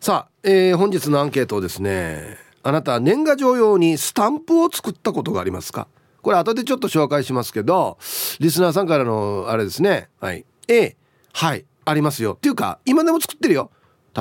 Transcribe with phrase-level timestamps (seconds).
[0.00, 5.88] さあ、えー、本日のアンケートですねあなた年賀状用にスタンプを作ったことがありますか？
[6.22, 7.98] これ後でちょっと紹介しますけど
[8.38, 10.08] リスナーさんからのあれですね。
[10.20, 10.44] はい。
[10.68, 10.96] A
[11.32, 12.34] はいありますよ。
[12.34, 13.70] っていうか今でも作ってるよ。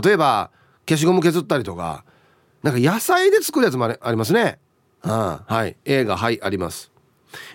[0.01, 0.49] 例えば
[0.87, 2.05] 消しゴム削ったりとか
[2.63, 4.59] なんか野菜で作るやつもありますね。
[5.03, 5.75] ああはい。
[5.85, 6.91] A がはいあります。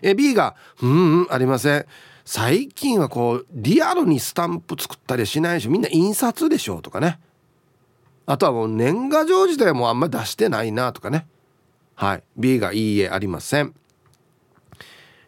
[0.00, 1.86] え B がうんうんありません。
[2.25, 7.18] 最近はこうリアルにスタンプ作ったりしないしみんな印刷でしょうとかね。
[8.26, 11.26] あとはもう年賀状自体もあんまり出してないなとかね。
[11.94, 12.22] はい。
[12.36, 13.75] B がいいえありません。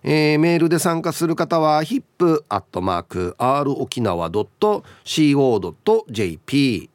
[0.06, 4.84] えー、メールで参加する方は hip.r 沖縄 .co.jp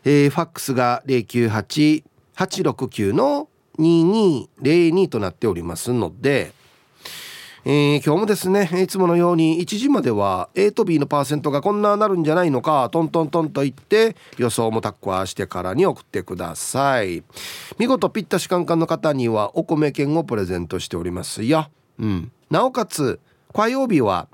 [0.06, 6.54] えー、ファックスが098-869の2202となっておりますので
[7.66, 17.24] えー、今日もですねいつものように1時までは A と B のパーセントがこんななるんじゃないのかトントントンと言って予想もタッコアしてからに送ってください。
[17.78, 21.70] 見事ピッタシカンカンの方にはお米券をプレゼントしておりますよ、
[22.00, 23.22] うん、なおかつ
[23.54, 24.28] 火曜日は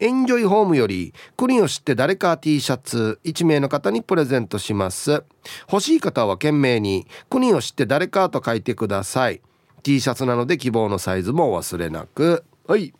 [0.00, 5.24] エンジョイホームよりクリンを知って誰か T シャツ1名の方にプレゼントします。
[5.70, 9.40] 欲しい方は懸命にクリンを知って誰かと書いてください。
[9.82, 12.44] T シャツなので希望のサイズも忘れなく。
[12.66, 12.92] はい、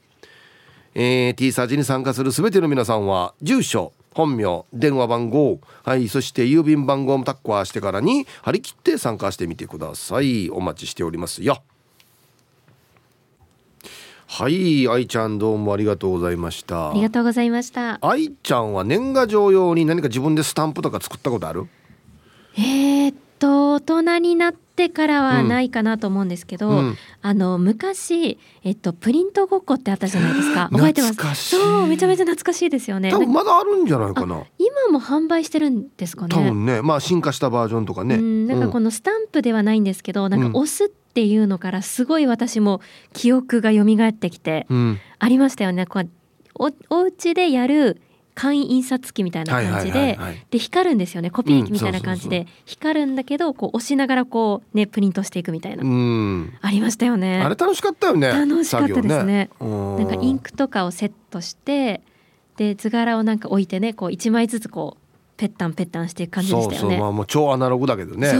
[0.95, 10.51] えー、T サージに参加する全ての皆さんは住所本名電話番号はいそして郵便番号もタッコアしてからに張り切って参加してみてください。
[10.51, 11.63] お待ちしておりますよ。
[14.37, 16.91] はい愛ちゃんどうもありがとうございました。
[16.91, 18.01] ありがとうございました。
[18.05, 21.69] 愛ちゃんは年賀状用に何か自分でスタンプとか作ったことある？
[22.59, 30.69] えー、っと大人になってからはないかなと思うんですけど、うん、あの昔えっとプリントごっこってあったじゃないですか。
[30.73, 31.51] 覚えてます？
[31.51, 33.11] そうめちゃめちゃ懐かしいですよね。
[33.11, 34.43] 多分まだあるんじゃないかな。
[34.59, 36.35] 今も販売してるんですかね？
[36.35, 38.19] 多分ねまあ進化したバージョンとかね。
[38.19, 42.81] なんかこのスタンプではないんですけど、なんか押すっていうのからすごい私も
[43.13, 44.67] 記憶が蘇ってきて、
[45.19, 45.87] ありましたよね。
[45.87, 46.09] こう
[46.57, 48.01] おお家でやる
[48.35, 50.19] 簡易印刷機みたいな感じで、
[50.51, 51.31] で光るんですよね。
[51.31, 55.83] コピー機みたいな感じで、光るんだけどこう押しながらこうねプリントしていくみたいな、
[56.61, 57.43] ありましたよね。
[57.43, 62.03] あれ楽しかったよね楽しかったですね、ね、なんかインクとかをセットして
[62.57, 65.04] で図柄をなんか置いてねこう一枚ずつこう
[65.37, 66.79] ペッタンペッタンしていく感じでしたよね。
[66.81, 68.33] そうそうまあもう超アナログだけどね。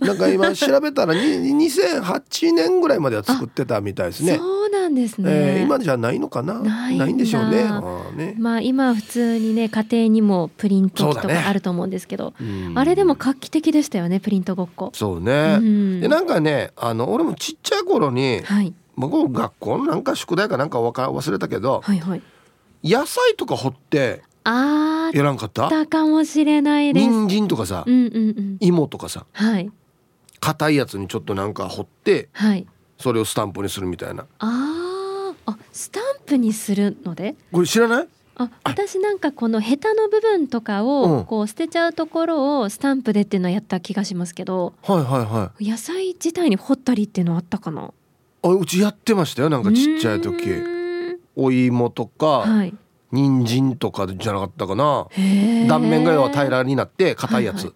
[0.00, 4.36] なんか今調べたら2008年ぐらいまでは作ってたみたいですね。
[4.36, 5.30] そうなんですね。
[5.30, 6.60] えー、今じゃないのかな？
[6.60, 7.64] ないんでしょうね。
[7.64, 7.82] あ
[8.14, 14.90] ねまあ今普通にね家庭にもプリント機とかあると思うんですけど、ね、あれでも画期的でしたよねプリントごっこ。
[14.94, 15.58] そうね。
[15.60, 22.22] うん、でなんかねあの俺もちっちゃい頃に、はい、僕学校のなんか宿題かなんか忘れたけど、はいはい、
[22.84, 25.68] 野菜とか掘ってあやらんかった？
[25.68, 27.06] たかもしれないです。
[27.06, 29.70] 人参とかさ、うんうんうん、芋とかさはい。
[30.38, 32.66] 硬いやつにちょっとなんか掘って、はい、
[32.98, 34.26] それをスタンプにするみたいな。
[34.38, 37.34] ああスタンプにするので？
[37.50, 38.08] これ知らない？
[38.36, 47.92] あ私なんかこのヘタの部分とかをこう捨てちゃうところをスタンプでっていうのはやった気がしますけど、はいはいはい、野菜自体に掘ったりっていうのはあったかな？
[48.42, 50.42] あうちやってましたよなんかちっちゃい時。
[51.34, 52.74] お芋とか、はい、
[53.12, 55.08] 人参とかじゃなかったかな。
[55.68, 57.72] 断面が要は平らになって硬いやつ、はいは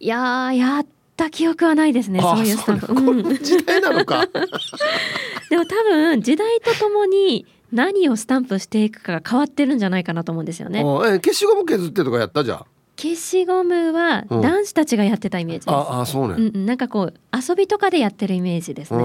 [0.00, 4.26] い、いややった記憶はないですねそういうスタンプ、この時代なのか。
[5.50, 10.80] でも多分時代とともに何をスタンプしていくかが変わってるんじゃないかなと思うんですよね。
[10.80, 10.82] え
[11.18, 12.64] 消しゴム削ってとかやったじゃん。
[12.96, 18.98] 消しゴムは男子たちがやってたイメージです、うん、ああそうね、うん、なんかこう遊びとかでやってるイメージですね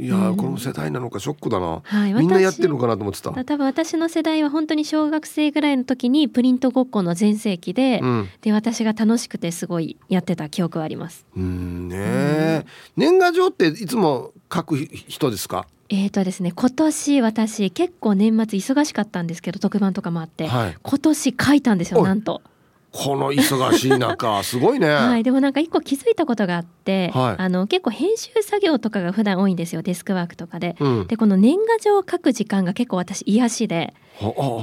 [0.00, 3.32] いや、うん、この世代なのかショックだな、はい、みんなやってるのかなと思ってた。
[3.44, 11.26] 多分私の世代は本当に小学生ぐらいの時にプリントごっこの全盛期で、うん、で私が楽しくてすごいやってた記憶はあります。
[11.36, 11.88] うん。
[11.88, 12.64] ね、
[12.96, 15.66] 年賀状っていつも書く人ですか？
[15.90, 22.42] えーとですね、今年私結構年末忙しかったんですけど特番とかもあって、はい、今年書いたんですよなんと。
[22.92, 24.88] この忙しい中 すごいね。
[24.88, 30.76] はい、でもなんか一個気づいたことがあって、はい、あの結構編集作業とかが普段多いんですよデスクワークとかで。
[30.80, 33.94] うん、でこの年賀状を書く時間が結構私癒しで。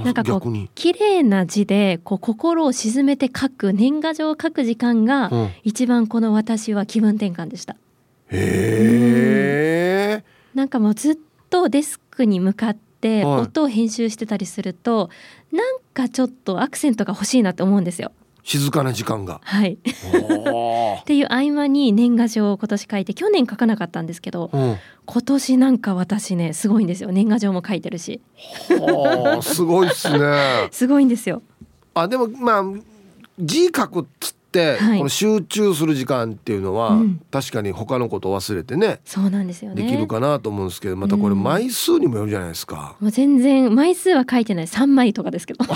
[0.03, 5.31] なんかこう綺麗な字でこう心を沈めて書く年賀状を書く時間が、
[5.63, 7.75] 一番この私は気分転換でした。
[8.29, 10.23] へえ、
[10.53, 11.17] なんかもうずっ
[11.49, 15.09] とデスクに向かって音を編集してたりすると、はい、
[15.51, 18.11] なんかちょっとアクセントが欲しいなって思うんですよ。
[18.43, 19.41] 静かな時間が。
[19.43, 19.73] はい。
[19.73, 27.11] っていう合間に年賀状を今年書いて去年書かなかったんですけど、うん、今年なんか私ねすごいんですよ。
[27.11, 28.21] 年賀状も書いてるし。
[29.41, 30.69] すごいっすね。
[30.71, 31.41] すごいんですよ。
[31.93, 32.63] あでもまあ
[33.37, 34.33] 字書くっつ
[34.77, 39.83] はい、この集中する時間っていうのは、うん、確かに他のことを忘れてねそうなんですよね。
[39.83, 44.65] できるかなと思うんですけどまたこれ枚数にもよるじゃないですか、うん、もう全然枚数は書いてない。
[44.65, 45.65] 3枚とかですけど。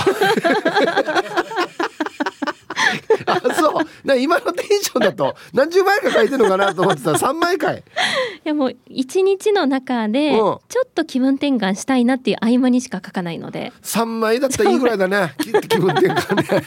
[3.25, 4.07] あそう。
[4.07, 7.11] な今のテンションだと何十枚か書いてるのかなと思ってた。
[7.13, 7.77] ら3枚かい。
[7.77, 7.81] い
[8.43, 13.71] やもう一日の中でちょっと気分転換したいなっていう合間にしか書かないので。
[13.83, 15.33] 3枚だったらいいぐらいだね。
[15.37, 16.65] 気分転換ね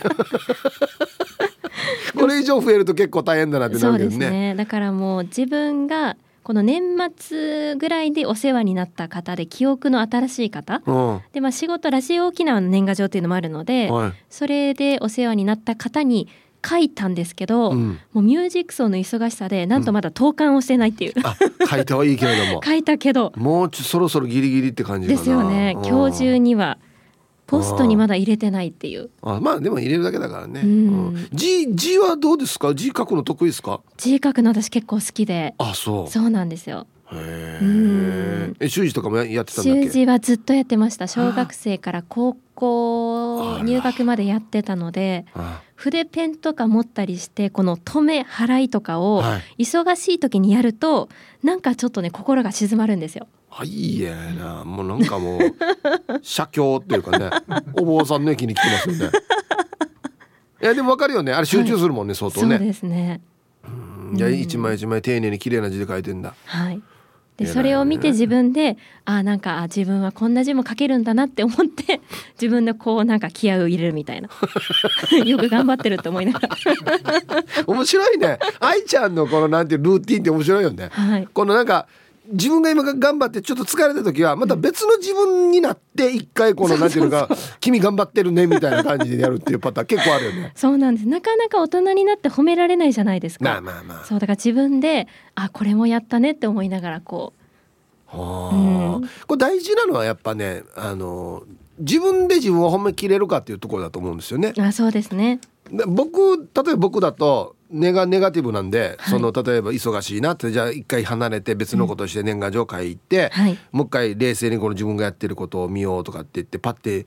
[2.16, 4.10] これ以上増えると結構大変だなってなるけどね。
[4.10, 4.54] そうですね。
[4.56, 6.82] だからもう自分がこの年
[7.16, 16.28] 末ぐらいでお世話になった方で記憶の新しい方、うん、でまあ仕事ラジオ沖縄の年賀状っていうのもあるので、はい、それでお世話になった方に
[16.66, 22.60] 書いたんですけど、うん、もうミュージック層の忙しさでなんとまだ投函をしてないっていう、うん、書いたはいいけれども。
[22.64, 23.32] 書いたけど。
[23.36, 25.76] もうちょそろそろギリギリって感じですよね。
[25.82, 26.76] 今日中には
[27.46, 29.10] ポストにまだ入れてないっていう。
[29.22, 32.74] あまあでも入れるだけだからね、うん、字字はどうですか？
[32.74, 33.80] 字書くの得意ですか？
[33.96, 35.54] 字書くの私結構好きで。
[35.58, 36.08] あそう。
[36.08, 36.86] そうなんですよ。
[37.12, 39.82] へえ習字とかもやってたんだっけ？
[39.84, 41.06] 習字はずっとやってました。
[41.06, 43.03] 小学生から高校
[43.62, 45.26] 入学までやってたので
[45.74, 49.22] 筆ペンとか持ったりしてこの止め払いとかを
[49.58, 51.08] 忙しい時にやると
[51.42, 53.26] なんかちょっとね心が静まるんですよ。
[53.48, 55.40] はいいやなもうなんかもう
[56.22, 57.30] 写経っていうかね
[57.74, 59.18] お坊さんの駅に来てますよね。
[60.62, 62.56] いやでもわかるよねあれ集中するもんね、はい、相当ね。
[62.58, 63.20] そうですね。
[64.16, 66.34] いや一枚一枚丁寧に綺麗な字で書いてんだ。
[66.46, 66.82] はい。
[67.36, 72.00] でそれを見て自分であなんかあ自分はこんな字も書けるんだなって思って
[72.40, 74.28] 自分でこうなんか気合を入れるみたいな。
[75.24, 76.48] よく頑張ってるって思いながら。
[77.66, 78.38] 面白いね。
[78.60, 81.88] 愛ちゃんのこのなんていうルーティンって面白いよね、はい、このなんか
[82.26, 87.28] 自分が今頑張ってちょっと疲れた時はまた別の自分になって一回このなんていうのか
[87.60, 90.52] 「君頑張ってるね」みたいな感じでやるっていうパターン結構あるよね。
[90.54, 93.44] そうなんですなかなか大人になって褒められないじゃないですか。
[93.44, 94.04] まあまあまあ。
[94.04, 98.16] そうだから自分であこれもやったねって思いながらこう。
[98.16, 98.56] はあ、
[98.96, 101.42] うん、これ大事なのはやっぱねあの
[101.78, 104.54] 自分で自分を褒めきれるかっていうところだと思うんですよね。
[104.58, 105.40] あそうですね。
[105.86, 117.06] 僕例えば僕だとネガネガティブなんで、はい、その例えば忙しいなってじゃあ一回離れて別のことして年賀状書いて、うんはい、もう一回冷静にこの自分がやってることを見ようとかって言ってパッて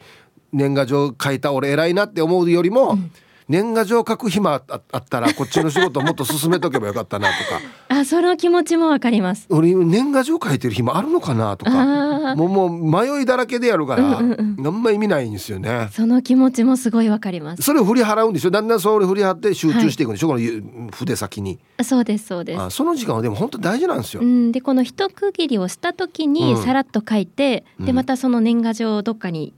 [0.52, 3.12] 年賀状書いた俺偉いなって思うよりも、うん
[3.49, 7.61] 年賀状書く暇あったらこっちの仕事もっと進めとけばよかったなとか。
[7.99, 9.47] あその気持ちもわかります。
[9.49, 12.35] 俺年賀状書いてる暇あるのかなとか。
[12.35, 15.88] もうもう迷いだらけでやるから、うんうんうん、あんま意味ないんですよね。
[15.94, 17.63] その気持ちもすごいわかります。
[17.63, 18.51] それを振り払うんでしょ？
[18.51, 21.57] だんだんそれ振り払って集中していくんでしょ、はい、この筆先に。
[21.83, 22.61] そうですそうです。
[22.61, 29.53] あその時間はでも本当大事なんですよ、うん、でこの一区切りをした時にさらっと書いて、うん、でまたその年賀状をどっかに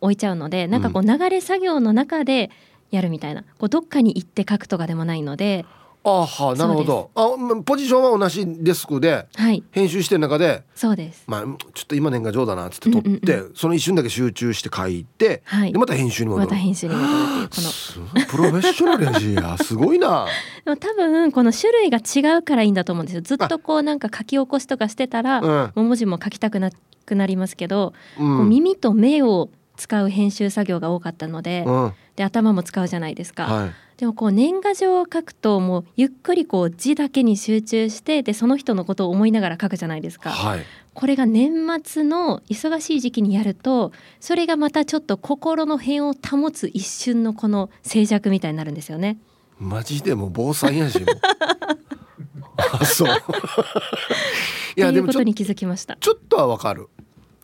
[0.00, 3.42] 置いちゃうのでなんかこう流れ作業の中で、うんやるみたいな。
[3.58, 5.66] こうどっかに行って書くとかでもないので。
[6.04, 7.10] あはなるほど。
[7.14, 7.28] あ
[7.64, 9.28] ポジションは同じデスクで
[9.70, 11.22] 編集してる中で、そうです。
[11.28, 11.42] まあ
[11.74, 16.46] ちょっと今年賀状だなっつって撮って、その一瞬だけ集中して書いて、はい、でまた編集に戻る。
[16.46, 18.26] また編集に戻るっていうこの。
[18.26, 19.34] プロフェッショナルやし。
[19.34, 20.26] やすごいな。
[20.64, 23.22] でも多分この種類が違うからいいんだと思うんですよ。
[23.22, 26.70] ずっとこうなんか書き起こしとかしてたら、うん、文字も書きたくな
[27.06, 29.50] くなりますけど、うん、耳と目を
[29.82, 40.60] 使う編集作業が多かったのでうん、で頭も使うじゃないですか、はい、でもこう年賀状を書くともうゆっくりこう字だけに集中してでその人のことを思いながら書くじゃないですか、はい、
[40.94, 49.18] これが年末の忙しい時期にやるとそれがまたちょっと心の辺を保つ一瞬のこの静寂みたいになるんですよね。
[49.58, 50.98] マジでも坊さんやし
[52.72, 53.08] あそう。
[54.76, 56.88] いやでもちょちょっとはわかる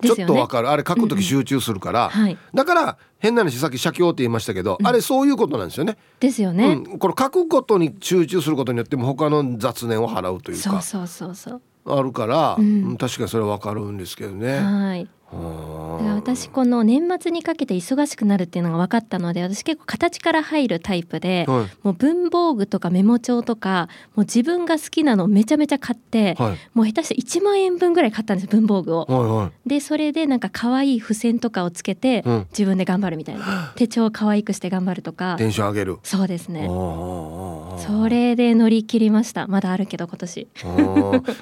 [0.02, 0.70] ちょっとわかる。
[0.70, 5.96] あれ書く時集中するから、うんうんはい、だから変な話さっき写経って言いましたけど、うん、あれそういうことなんですよね。
[6.20, 6.66] ですよね。
[6.66, 10.80] うん、これ書くことに集中することによっても他の雑念を払うというか。
[10.82, 11.62] そうそうそうそう。
[11.86, 14.58] あるから、うん、確かにそれはわかるんですけどね。
[14.58, 29.06] はい私この年末にかけて忙しくなるっていうのが分かったので私結構形から入るタイプで、はい、もう文房具とかメモ帳とかもう自分が好きなのめちゃめちゃ買って、はい、もう下手して1万円分ぐらい買ったんです文房具を。
[29.08, 33.72] はいはい、でそれでなんか可愛い付箋とかをつけて、うん、自分で頑張るみたいな。
[33.76, 35.36] 手帳を可愛くして頑張るとか。
[35.36, 35.98] テンション上げる。
[36.02, 36.66] そうですね。
[36.66, 39.46] それで乗り切りました。
[39.46, 40.48] まだあるけど今年。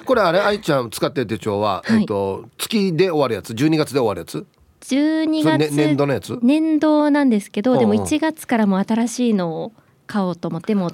[0.05, 4.45] これあれ愛ちゃん使ってる手帳は、えっと、月で終わるやつ？12 12月で終わるやつ
[4.81, 6.39] ？12月、ね、年度のやつ？
[6.41, 9.71] 年度なんですけどでも1月からも新しいのを
[10.07, 10.91] 買おうと思っても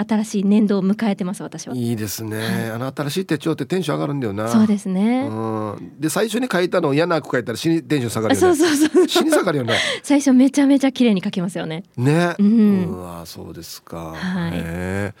[0.00, 1.74] 新しい年度を迎えてます私は。
[1.74, 4.48] いいですね、はい、あの新しい手帳ってテンション上がるんだよな。
[4.48, 5.32] そうですね、う
[5.80, 8.54] ん、で最初に書いたのを嫌な句書いたら死にテンション下がるよね。
[8.56, 9.74] そうそうそう死に下がるよね。
[10.04, 11.82] 最初めちゃめちゃ綺麗に書きますよね。
[11.96, 14.14] ね、うん、うわそうですか。
[14.14, 15.14] はい、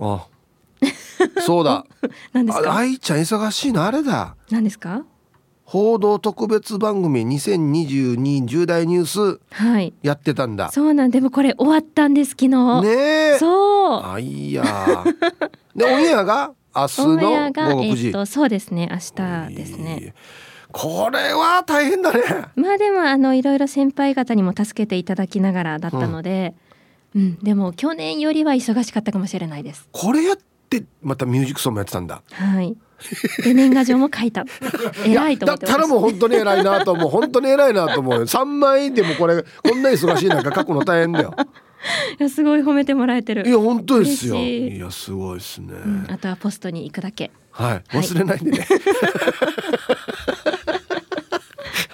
[0.00, 0.26] あ
[1.40, 1.86] そうだ。
[2.34, 2.76] 何ですか？
[2.76, 4.34] 愛ちゃん忙しいのあれだ。
[4.50, 5.04] 何ですか？
[5.72, 9.40] 報道特別番組2022重大ニュース
[10.02, 12.82] やってたんだ、はい、そうなんでもこれ終わったんです昨日。
[12.82, 14.02] ねそう。
[14.04, 14.62] あいや。
[15.74, 16.52] でオンエアが？
[16.76, 18.90] 明日の午後9時、えっと、そうですね。
[18.90, 18.98] 明
[19.48, 20.14] 日ですね。
[20.72, 22.20] これは大変だね。
[22.54, 26.54] まあでもあのいろいろ先輩方にも助けていただきながらだったので、
[27.14, 29.88] うん、うん、でも去年よりは忙しかったかもしれないです。
[29.90, 30.36] これやっ
[30.80, 32.22] てまたミュージックソンもやってたんだ。
[32.30, 32.76] はい。
[33.42, 34.44] で年賀状も書いた。
[35.04, 37.10] 偉いと思ってだったらもう本当に偉いなと思う。
[37.10, 38.26] 本当に偉いなと思う。
[38.26, 41.34] 三枚でもこれこんな忙しい中書くの大変だよ。
[42.18, 43.46] いやすごい褒めてもらえてる。
[43.46, 44.36] いや本当ですよ。
[44.36, 44.78] い。
[44.78, 47.32] やすごいですね、うん、あとはポストに行くだけ。
[47.50, 47.82] はい。
[47.96, 48.58] 忘れないでね、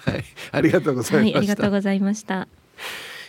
[0.05, 2.47] はい、ありがとうございました、はい、ありがとうございました。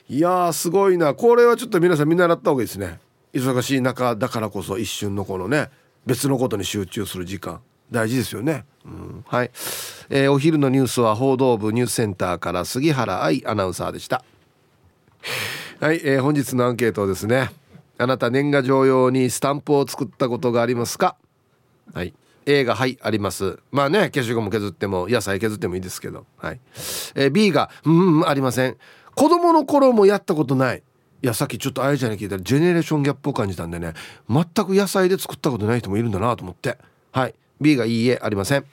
[0.10, 1.14] いやすごいな。
[1.14, 3.00] これはちょっと皆さん見習った方がいいですね
[3.34, 5.70] 忙しい中だからこそ一瞬のこのね
[6.06, 9.52] 別のことに集中する時間大事ですよね、うん、はい、
[10.10, 14.24] えー、お昼のニュースは報道部ニュースセンターから杉原愛アナウンサーでした。
[15.80, 17.50] はい、えー、本日のアンケートですね。
[17.98, 21.16] あなた年賀状用にスタンプを作ったことがありますか？
[21.94, 22.14] はい。
[22.46, 23.60] A がはいあります。
[23.72, 26.26] まあね消しゴム削っても野菜削ってもいいですけど。
[26.38, 26.60] はい、
[27.16, 28.78] えー、B がうんありません。
[29.16, 30.84] 子供の頃もやったことない。
[31.22, 33.94] いやさっきちょっとあやちゃんに聞いたらジェネレーションギャップを感じたんでね
[34.30, 36.78] 全く野菜で作ったことない人もいるんだなと思って。
[37.12, 37.36] はい。
[37.60, 38.66] B がいいえありません。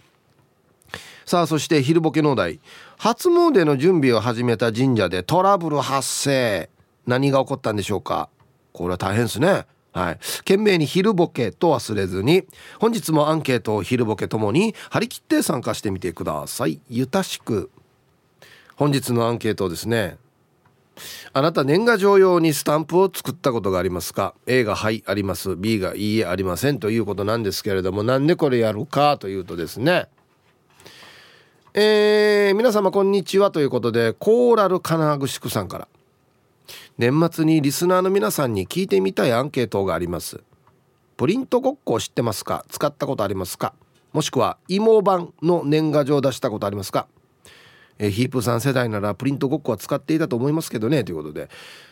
[1.24, 2.60] さあそして昼ボケの題。
[2.98, 6.70] 初詣の準備を始めた神社でトラブル発生。
[7.04, 8.28] 何が起こったんでしょうか？
[8.72, 9.66] これは大変ですね。
[9.92, 10.18] はい。
[10.38, 12.44] 懸命に昼ボケと忘れずに
[12.78, 16.78] 本日もアンケートを昼ボケともに張り切って参加してみてください。
[16.88, 17.70] ゆたしく。
[18.76, 20.18] 本日のアンケートですね
[21.32, 25.54] あなた年賀状用にスタンプを作ったことがありますか？A がはいあります。
[25.56, 30.08] B がいいえありませんということなんですけれどもなんでこれやるかというとですね。
[31.74, 35.88] えー、皆様こんにちはということでコーラル金具宿さんから。
[36.98, 40.42] 年末にリスナーの皆さんに聞いてみたいアンケートがあります。
[41.18, 42.64] プリントごっこを知ってますか？
[42.70, 43.74] 使ったことありますか？
[44.14, 47.06] もしくは芋版の年賀状を出したことありますか？
[47.98, 51.48] えー、ヒープさん世代ならプリントごっこは使っていたと思いますけどねということで。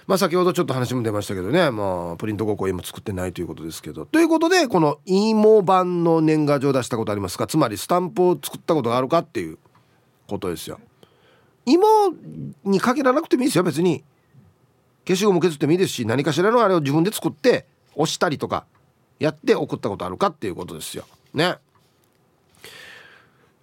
[0.06, 1.70] まあ先ほどちょっと話も出ましたけどね。
[1.70, 4.04] まあプリントごっこは今作ってないということですけど。
[4.04, 7.46] ということでこの芋版の年賀状を出したことありますか？
[7.46, 9.58] つまりスタンプを作ったことがあるかっていう
[10.26, 10.78] ことですよ。
[11.66, 11.82] 芋
[12.64, 14.04] にかけらなくてもいいですよ別に。
[15.06, 18.64] 消しゴム削ってもいいですし何かしらのあれを自分で作って押したりとか
[19.18, 21.04] やって送ったことあるかっていうことですよ。
[21.32, 21.56] ね。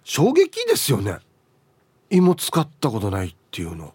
[0.04, 1.18] 衝撃ですよね。
[2.12, 3.94] 芋使ったことないっていうの。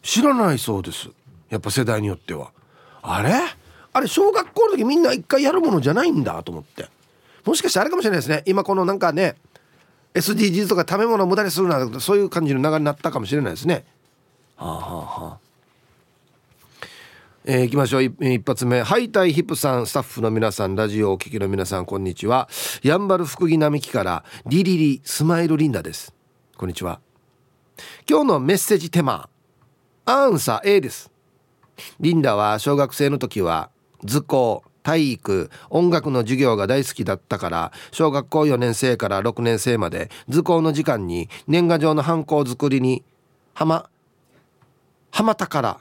[0.00, 1.10] 知らないそうです。
[1.50, 2.52] やっぱ世代によっては。
[3.02, 3.34] あれ？
[3.92, 6.88] あれ小学校の時みんな一回やるものじゃないんだと思って。
[7.44, 8.44] もしかしてあれかもしれないですね。
[8.46, 9.34] 今このなんかね
[10.14, 13.84] SDGs とか食べ物を無駄にするなそういう感じの流れになったかもしれないですね。
[14.56, 15.38] はあはあはあ。
[17.44, 18.02] えー、いきましょう。
[18.04, 18.82] 一発目。
[18.82, 22.48] ハイタイヒップさんスタッフの皆さんラジオをお聴きの皆さんこんにちは。
[22.84, 26.14] やんばる福木並木からリリリスマイルリンダです
[26.62, 27.00] こんにちは。
[28.08, 29.28] 今日のメッセージテーマ
[30.04, 31.10] アンサー A です。
[31.98, 33.70] リンダは小学生の時は
[34.04, 43.02] 図工体育音楽の授業が大好きだったから小学校4年生から6年生まで図工の時間に年賀状のハンコを作りに
[43.54, 43.90] 浜
[45.10, 45.80] 浜田から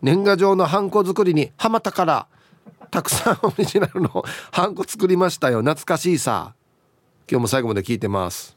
[0.00, 2.26] 年賀状のハンコ作りに浜田から
[2.90, 5.60] たくさんオリジナルのハンコ作りましたよ。
[5.60, 6.54] 懐かしいさ。
[7.30, 8.55] 今日も最後まで聞いてます。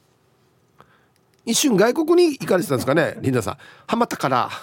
[1.46, 3.58] 一瞬外国に行かれてたんですかね リンダさん。
[3.88, 4.50] ハマったから。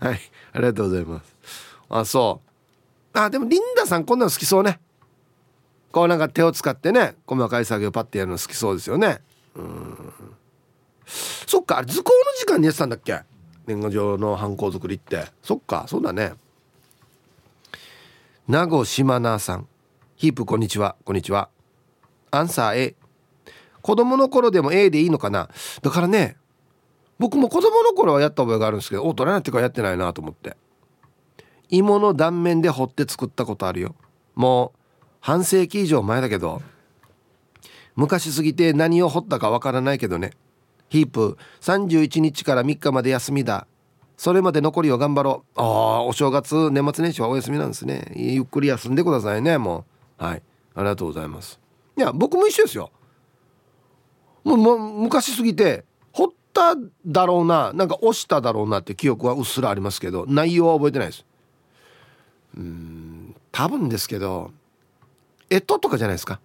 [0.00, 0.20] はい
[0.52, 1.32] ありがとうございます。
[1.88, 2.40] あそ
[3.14, 3.18] う。
[3.18, 4.80] あでもリンダさんこんなの好きそうね。
[5.92, 9.20] こうなんか手を使ってね細かい作業パッてやるの好きそうですよね。
[9.54, 10.12] うん。
[11.46, 13.20] そっかあれ図工の時間にやってたんだっけ？
[13.66, 15.26] 年賀状のハンコ作りって。
[15.42, 16.34] そっかそうだね。
[18.48, 19.68] 名護島名さん。
[20.16, 20.96] ヒープこんにちは。
[21.04, 21.48] こんにちは。
[22.30, 22.96] アンサー A
[23.82, 25.50] 子供の頃でも A でいいのかな？
[25.82, 26.36] だからね
[27.18, 30.56] 僕も子供の頃はやった覚えがあるんですけど大人になってからやってないなと思って。
[31.68, 33.94] 芋の断面で彫って作ったことあるよ。
[34.34, 34.78] もう
[35.20, 36.60] 半世紀以上前だけど。
[37.94, 40.32] 昔すぎて何を彫ったかわからないけどね。
[40.88, 43.66] ヒープ31日から3日まで休みだ。
[44.16, 45.60] それまで残りを頑張ろう。
[45.60, 48.12] ああお正月年末年始はお休みなんですね。
[48.14, 49.84] ゆっくり休んでくださいねも
[50.20, 50.24] う。
[50.24, 50.42] はい。
[50.74, 51.60] ありがとうございます。
[51.96, 52.90] いや僕も一緒ですよ。
[54.44, 56.74] もう昔すぎて掘った
[57.06, 61.24] だろうななんか押しただろうなって記憶はうっすらありますけど内容は覚えてないです。
[62.56, 64.50] うん多分ですけど
[65.50, 66.40] 干支とかじゃないですか。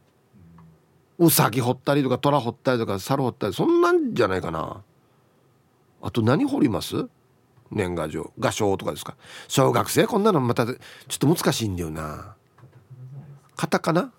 [1.19, 4.83] うさぎ掘ったりとか虎掘ったりとか猿掘ったりそんなんじゃないかな。
[6.01, 7.07] あと何掘ります？
[7.71, 9.17] 年賀状画章とかですか？
[9.47, 10.05] 小学生？
[10.05, 10.77] こんなのまたちょっ
[11.17, 12.35] と難しいんだよな。
[13.55, 14.13] カタカナ？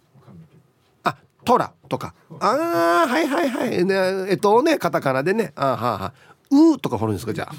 [1.48, 2.14] トラとか。
[2.40, 3.82] ああはいはいはい。
[3.82, 3.94] ね
[4.28, 5.54] えっとねカタカナでね。
[5.56, 6.12] あはあはあ
[6.50, 7.54] うとか掘るんですかじゃあ。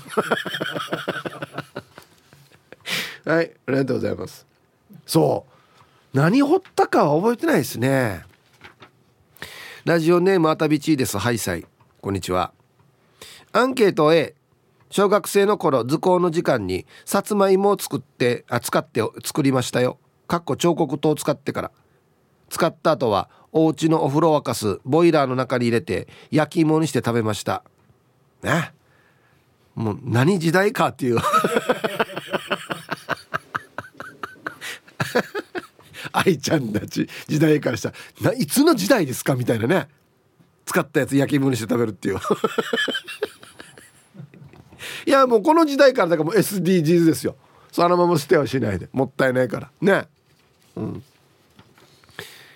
[3.33, 4.45] はいありがとうございます。
[5.07, 5.47] そ
[6.13, 6.15] う。
[6.15, 8.25] 何掘ったかは覚えてないですね。
[9.85, 11.17] ラジオネームあたびちです。
[11.17, 11.65] ハイサイ
[11.99, 12.53] こんにちは。
[13.53, 14.35] アンケート A
[14.91, 19.97] 小学生の頃図工の時間にさつまいもを作ってあ使って作りましたよ。
[20.27, 21.71] かっこ彫刻刀を使ってから。
[22.49, 27.63] 使った後はお家のお風呂沸かすボイラーの中に入れて焼き芋にして食べました。
[28.43, 28.73] ね。
[29.75, 31.19] もう何時代かっていう。
[36.11, 37.93] 愛ちゃんたち時代からした。
[38.21, 39.87] らいつの時代ですかみたいなね。
[40.65, 42.17] 使ったやつ焼き芋にして食べるっていう。
[45.05, 47.35] いやもうこの時代からだからもう SDGs ですよ。
[47.71, 48.89] そのまま捨てはしないで。
[48.91, 49.71] もったいないから。
[49.81, 50.07] ね。
[50.75, 51.03] うん。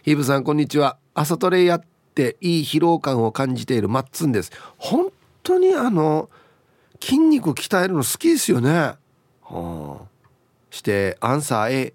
[0.04, 0.98] ヒブさんこんにちは。
[1.14, 1.84] 朝トレやっ
[2.14, 4.52] ていい疲労感を感じているマッツンです。
[4.78, 6.30] 本当にあの
[7.00, 8.70] 筋肉鍛えるの好きですよね。
[8.70, 8.98] は
[9.50, 9.98] あ。
[10.72, 11.94] してアンサー A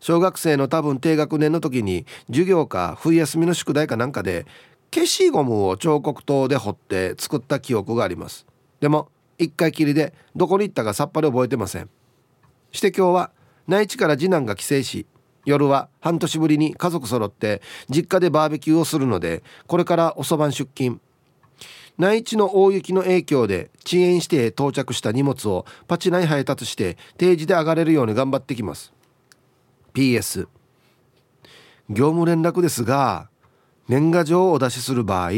[0.00, 4.44] 小学生の多分低学年の時に授業か冬休みの宿題かなんかで
[4.92, 8.46] 消しゴムを彫刻刀で彫って作った記憶があります。
[8.80, 11.88] でも一回きりでどこに行ったかさっぱり覚えてません。
[12.72, 13.30] して今日は
[13.68, 15.06] 内地から次男が帰省し
[15.44, 21.00] 夜は半年ぶりに家族揃って実家でバーベキューをするのでこれから遅番出勤。
[21.98, 28.92] 内地の大雪の影響で遅延して到着した荷物をパチナイ配達して定時で上がれるように頑張ってきます。
[29.94, 30.48] PS
[31.90, 33.28] 業務連絡ですが
[33.88, 35.30] 年賀状をお出しする場合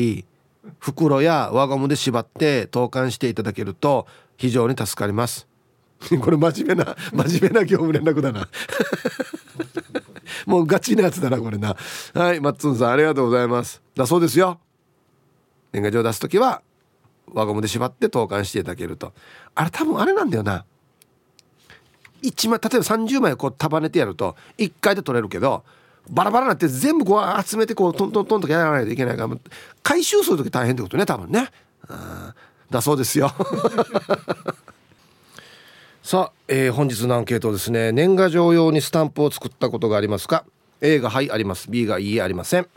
[0.78, 5.48] 袋や輪ゴムで縛って投函していただけると非常に助かります。
[6.20, 8.48] これ真面目な 真面目な業務連絡だな。
[10.46, 11.76] もうガチなやつだなこれな。
[12.12, 13.82] はいマッツンさんありがとうございます。
[13.94, 14.60] だそうですよ。
[15.72, 16.62] 年賀状出す時は
[17.32, 19.12] 輪ゴムで縛って投函していただけると。
[19.54, 20.64] あれ多分あれなんだよな。
[22.22, 25.62] 1枚例えば30枚こう束ねてやると1回で取れるけど
[26.08, 29.36] バラバラになって全部こう集めてこうトントントンとやらないといけないから
[29.82, 31.50] 回収する時大変ってことね多分ね。
[32.70, 33.30] だそうですよ
[36.06, 37.90] さあ、えー、本日のアンケートですね。
[37.90, 40.44] 年賀状用にスタンプを作ったことがありますか
[40.82, 41.70] ？A がはいあります。
[41.70, 42.68] B がいいえありません。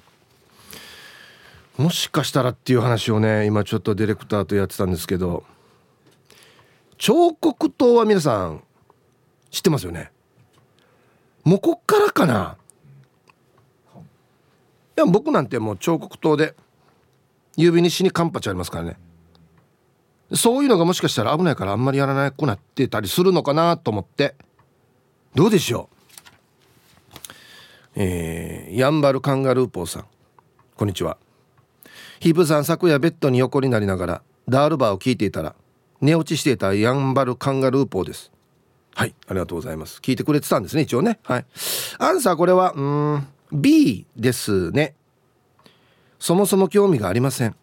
[1.75, 5.43] もしかしたらっていう話をね今ちょっとディレクターとやってたんですけど
[6.97, 8.63] 彫刻刀は皆さん
[9.51, 10.09] 知ってますよね？
[11.43, 12.55] もうこっからかな？
[13.93, 13.99] い
[14.95, 16.55] や僕なんてもう彫刻刀で
[17.57, 18.97] 指に死にカンパチありますからね。
[20.33, 24.35] そういうのがもしかしたら危ないからあんまりやらなくなってたりするのかなと思って。
[25.35, 25.97] どうでしょう？
[27.95, 30.05] えー、やんばるカンガルーポーさん。
[30.75, 31.17] こんにちは。
[32.19, 35.55] ヒープさん昨夜ベッドに横になりながらダールバーを聞いていたら
[36.01, 38.31] 寝落ちしていたやんばるカンガルーポーです。
[38.95, 39.99] はいありがとうございます。
[40.01, 41.19] 聞いてくれてたんですね一応ね。
[41.23, 41.45] はい。
[41.99, 44.95] アンサーこれはうん B ですね。
[46.19, 47.55] そもそも興味がありません。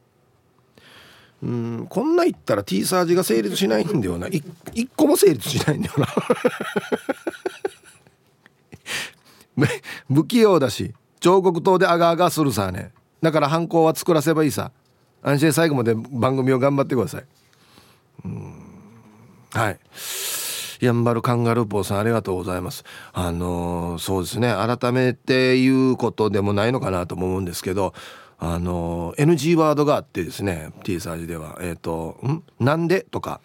[1.42, 4.28] うんこんな言ったら T サージが成立しないんだよな。
[4.28, 6.06] 一個も成立しないんだよな。
[10.08, 12.92] 不器用だし彫刻刀であがあがするさね。
[13.22, 14.72] だから犯行は作らせばいいさ。
[15.22, 17.24] 安心最後まで番組を頑張ってください。
[18.26, 18.52] うん。
[19.52, 19.78] はい。
[20.80, 22.84] やんばるカンガルーポーさんありがとうございます。
[23.12, 24.52] あのー、そうですね。
[24.54, 27.94] 改めて言うことでもないのかなと思うんですけど
[28.46, 32.42] あの NG ワードがあってですね T サージではえっ、ー、と「ん？
[32.60, 33.40] なんで?」とか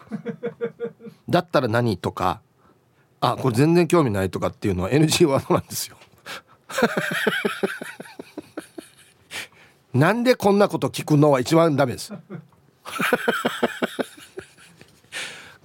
[1.28, 2.42] 「だったら何?」とか
[3.20, 5.96] 「あこれ全然興味ない」とかっていうのは NG ワードなんですよ。
[9.94, 12.12] なんでこんなこと聞くのは一番ダメです。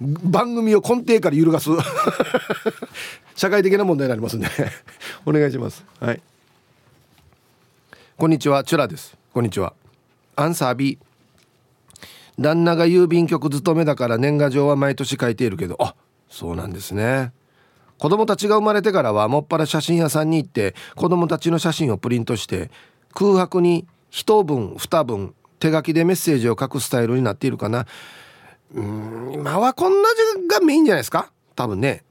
[0.00, 1.70] 番組を根底から揺るがす
[3.36, 4.48] 社会的な問題になりますんで
[5.24, 6.20] お願いしますはい
[8.18, 9.74] こんにちはチュラですこんにちは。
[10.34, 10.98] アンサー B
[12.38, 15.76] 旦那が郵便局勤めだから年賀状は毎年書いているけど。
[15.78, 15.94] あ
[16.30, 17.34] そうなんですね。
[17.98, 22.70] 子供たちが生まれてからはもっぱら写真屋さんに行って子供たちの写真をプリントして
[23.12, 27.84] 空白に1文2文手書きでメッセージを書くスタイルになっているかな。
[28.72, 30.08] うん今はこんな
[30.40, 31.30] 字がメインじゃないですか？
[31.54, 32.04] 多分ね。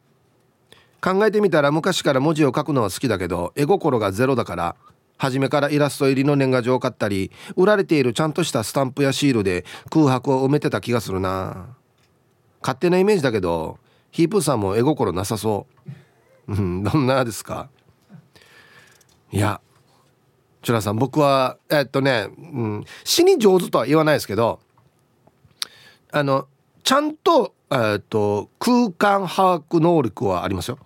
[1.01, 4.75] 考えてみたら昔から文字を書くのは好きだけど絵心がゼロだから
[5.17, 11.75] 初めからイラスト入りの年賀状を買ったり売られているちゃんとしたスタンプやシールで空白を埋めてた気がするな。
[12.61, 13.79] 勝手なイメージだけど
[14.11, 15.67] ヒープーさんも絵心なさそ
[16.47, 16.53] う。
[16.53, 17.69] うんどんなですか？
[19.31, 19.61] いや
[20.61, 24.59] チュラさん僕はえっとね、うん、死に上手とは言わないですけど
[26.11, 26.47] あの
[26.83, 30.79] ちゃんと,、えっと空間把握能力はありますよ。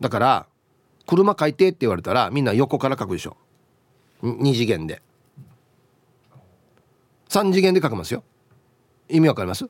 [0.00, 0.46] だから
[1.10, 3.36] 車書いてって言われたらみんな横から書くでしょ。
[4.22, 5.02] 2次元で。
[7.28, 8.22] 3次元で書けますよ。
[9.08, 9.68] 意味わかります？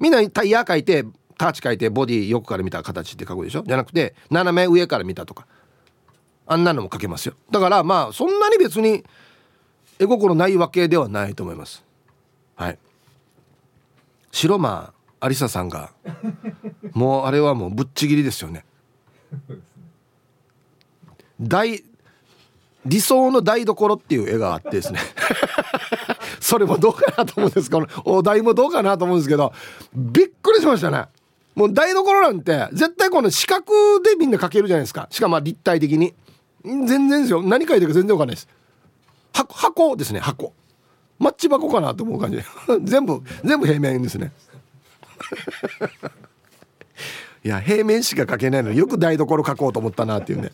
[0.00, 1.04] みんなタイヤ書いて
[1.38, 3.62] ターチ書いてボディ横から見た形って書くでしょ？
[3.62, 5.46] じゃなくて斜め上から見たとか。
[6.48, 7.34] あんなのも書けますよ。
[7.50, 9.04] だからまあそんなに別に
[10.00, 11.84] 絵心ないわけではないと思います。
[12.56, 12.78] はい。
[14.32, 15.92] 白間ありささんが
[16.92, 18.64] もうあれはもうぶっちぎりですよね。
[21.40, 21.82] 大
[22.86, 25.00] 理想の台所っていう絵があってですね。
[26.40, 27.70] それもどうかなと思うんです。
[27.70, 29.52] けどお題もどうかなと思うんですけど
[29.94, 31.06] びっくりしましたね。
[31.54, 33.64] もう台所なんて絶対この四角
[34.00, 35.08] でみんな描けるじゃないですか。
[35.10, 36.14] しかも立体的に。
[36.64, 37.42] 全然ですよ。
[37.42, 38.48] 何書いてるか全然わかんないです。
[39.32, 40.52] 箱箱ですね箱。
[41.18, 42.40] マッチ箱かなと思う感じ。
[42.84, 44.32] 全部全部平面ですね。
[47.44, 50.50] いや平面しか書けないのよく台所書こうと思ったなっていうね。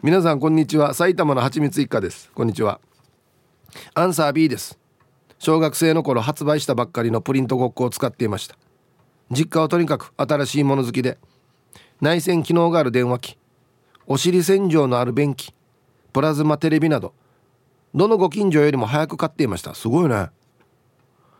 [0.00, 0.94] 皆さんこんにちは。
[0.94, 2.30] 埼玉のはちみつ一家です。
[2.32, 2.80] こんにちは。
[3.94, 4.78] アンサー B です。
[5.40, 8.54] 小学生の頃発売したばっかりのプリントごっこを使っていました。
[9.32, 11.18] 実家はとにかく新しいもの好きで
[12.00, 13.38] 内線機能がある電話機
[14.06, 15.52] お尻洗浄のある便器
[16.12, 17.12] プラズマテレビなど
[17.92, 19.74] どのご近所よりも早く買っていました。
[19.74, 20.28] すごいね。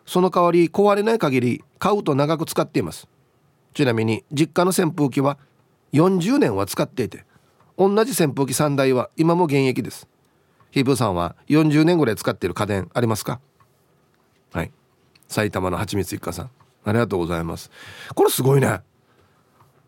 [0.05, 3.07] その代わり壊れない限り買うと長く使っています。
[3.73, 5.39] ちなみに実家の扇風機は
[5.93, 7.25] 40年は使っていて
[7.79, 10.09] 同じ扇風機3台は今も現役です。
[10.73, 13.41] ヒープーさんは40年ぐらい使っている家電ありますか？
[14.53, 14.73] はい。
[15.29, 16.51] 埼玉のはちみつ一家さん。
[16.85, 17.71] ありがとうございます。
[18.15, 18.81] これすごいね。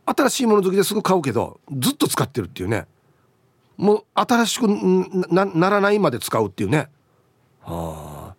[0.07, 2.87] 新しいもの好きですぐ買うけどずっと使ってるっていうね。
[3.77, 6.89] もう新しくならないまで使うっていうね。
[7.63, 8.37] はあ。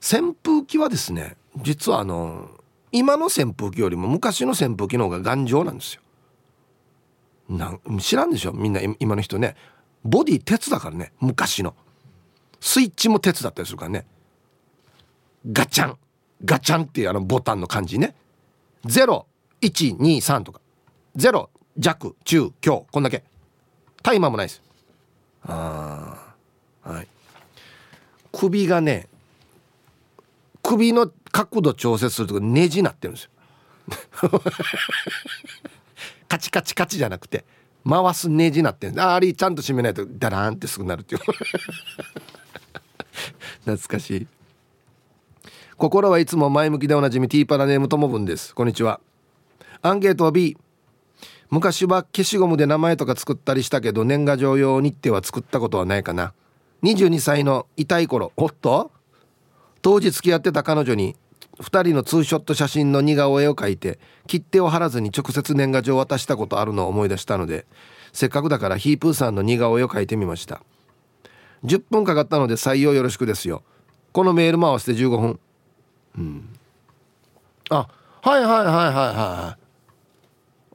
[0.00, 2.50] 扇風機はですね実はあの
[2.92, 6.02] 今の扇風機よりも昔の扇風機の方が頑丈なんですよ。
[7.48, 8.52] なん知らんでしょ？
[8.52, 9.56] みんな今の人ね。
[10.04, 11.12] ボディ鉄だからね。
[11.20, 11.74] 昔の。
[12.60, 14.06] スイッチも鉄だったりするからね。
[15.52, 15.98] ガチャン。
[16.44, 18.14] ガチャンっていうあのボタンの感じね。
[18.86, 20.60] 0123とか。
[21.16, 23.24] 0弱中強こんだけ。
[24.02, 24.62] タイマーもないです。
[25.44, 26.34] あ
[26.84, 27.08] あはい。
[28.32, 29.08] 首がね
[30.62, 33.30] 首の角度調節するとネジなってるんですよ。
[36.28, 37.44] カチカチカチじゃなくて
[37.88, 41.20] 回すネジなってんああれちゃんと締めないとダラーンってすぐなるっていう。
[43.64, 44.26] 懐かしい。
[45.76, 48.54] 心はいつも前向きでおなじみティーパラネームともぶんです。
[48.54, 49.00] こんにちは。
[49.82, 50.56] アンケートは B
[51.50, 56.32] 昔は消しゴムで名前とか作ったりしたけど年賀状用にっては作ったことはないかな。
[56.82, 58.90] 22歳の痛い頃おっと？
[59.82, 61.14] 当時付き合ってた彼女に
[61.60, 67.66] 2人のツーショット写真の似顔絵を描いて切手を貼らずに直接年賀状を渡したことあるのを思い出したので
[68.12, 70.62] せっかくだからヒープーさんの似顔絵を描いてみました。
[71.64, 73.62] 10分かかったので採用よろしくですよ。
[74.12, 75.40] このメールも合わせて15分。
[76.18, 76.48] うん。
[77.68, 77.88] あ
[78.22, 79.66] はいはいはいはいはい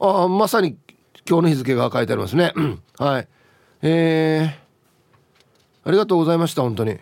[0.04, 0.78] あまさに
[1.28, 2.54] 今日の日付が書いてありますね。
[2.98, 3.28] はい。
[3.82, 7.00] えー、ありがとうございました本当に。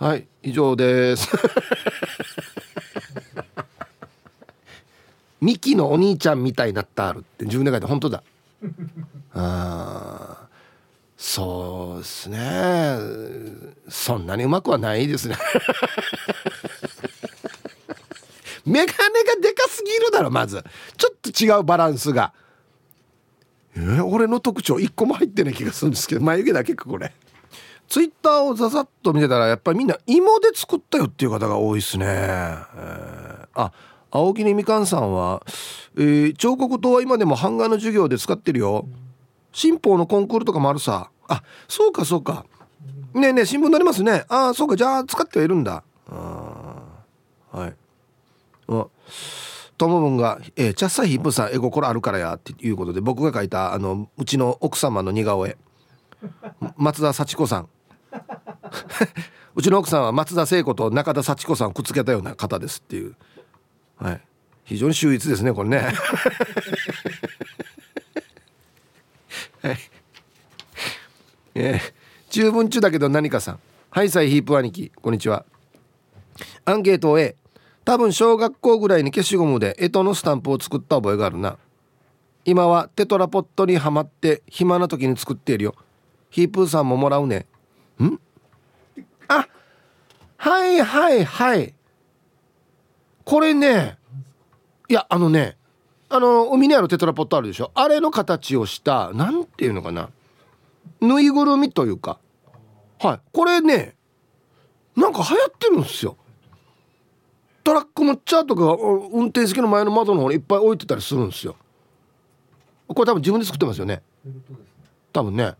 [0.00, 1.28] はい以上です。
[5.42, 8.22] ミキのお兄ちゃんみたいになったあるって自分で書いて本当だ。
[9.34, 10.48] あ
[11.18, 12.96] そうですね。
[13.90, 15.36] そんなにうまくはないですね。
[18.64, 18.92] メガネ
[19.24, 20.64] がでかすぎるだろまず。
[20.96, 22.32] ちょっと違うバランスが。
[23.76, 27.12] えー、俺の特徴1個も入ってない気がするんですけど眉毛だけかこれ。
[27.90, 33.72] ツイッターをざざっと見てたらやっぱりみんな芋で作ったよっていう方が多いですね、えー、あ
[34.12, 35.42] 青木にみかんさんは、
[35.96, 38.86] えー、彫刻刀は今でも版画の授業で使ってるよ。
[39.52, 41.10] 新法のコンクールとかもあるさ。
[41.28, 42.44] あそうかそうか。
[43.14, 44.24] ねえねえ新聞載りますね。
[44.28, 44.76] ああそうか。
[44.76, 45.84] じゃあ使ってはいるんだ。
[46.08, 46.82] あ
[47.52, 47.74] はい。
[48.68, 48.86] あ
[49.78, 55.56] トモブンが「えー、チャッサヒップさん絵心あるからや」っていうことで僕が書いたあのうちの奥様の似顔絵。
[56.76, 57.68] 松田幸子さん。
[59.54, 63.14] うちの奥さんは松田聖子と中田幸子さんをくっつけたような方ですっていう。
[63.96, 64.20] はい。
[64.64, 65.78] 非常に秀逸ですねこれね。
[69.62, 69.78] はい。
[71.54, 71.80] えー、
[72.30, 73.60] 十分中だけど何かさん。
[73.90, 75.44] ハイサイヒープ兄貴こんにちは。
[76.64, 77.34] アンケートを A
[77.84, 81.58] 多分小学校ぐらいに消しゴムで干支のスタンプを作った覚えがあるな。
[82.44, 85.74] 今はテトラポットにはまって暇な時に作っているよ。
[86.30, 87.46] ヒープーさんももらうね。
[88.00, 88.20] ん？
[89.30, 89.46] あ
[90.36, 91.74] はいはいはい。
[93.24, 93.96] これね
[94.88, 95.56] いやあのね
[96.08, 97.70] あの海にあるテトラポットあるでしょ。
[97.74, 100.10] あれの形をした何ていうのかな。
[101.00, 102.18] ぬいぐるみというか。
[102.98, 103.20] はい。
[103.32, 103.94] これね
[104.96, 106.16] なんか流行ってるんですよ。
[107.62, 108.76] トラックのチャーとか
[109.12, 111.54] 運転席の前の窓の方にいっぱい置いてたりするんですよ。
[112.88, 114.02] これ多分自分で作ってますよね。
[115.12, 115.54] 多分ね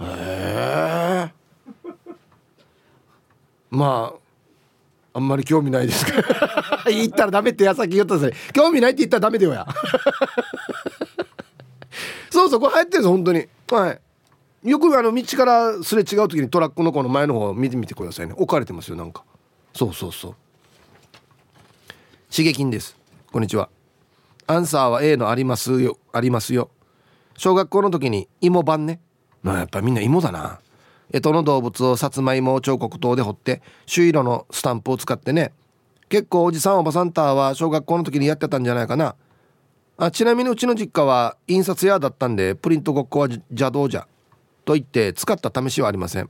[0.00, 1.32] へえ
[3.70, 4.18] まあ
[5.18, 6.12] あんまり興味ないですか。
[6.22, 8.52] ら 言ったらダメってやさっき言ったんですね。
[8.52, 9.66] 興味ないって言ったらダメだよや。
[12.30, 13.48] そうそうこれ流行ってるんです本当に。
[13.70, 14.00] はい。
[14.70, 18.34] よくあの道からすれ違う時にトラックのこの前の方を見てみてくださいね。
[18.36, 19.24] 置かれてますよなんか。
[19.74, 20.34] そうそうそう。
[22.30, 22.96] 刺激です。
[23.32, 23.68] こんにちは。
[24.46, 26.70] アンサーは A のありますよありますよ。
[27.36, 29.00] 小学校の時に芋版ね。
[29.42, 30.60] まあやっぱみんな芋だな。
[31.12, 35.52] 干支の動物をさつまいもを彫刻刀で彫って朱色のスタンプを使ってね。
[36.08, 39.14] 結構おじさんおばさんターは小学校の時にやってたんじゃないかな。
[39.96, 44.06] あちなみにうちの実家は印刷屋だったんでプリントごっこは邪道じゃ。
[44.64, 46.28] と言って使った試しはありません。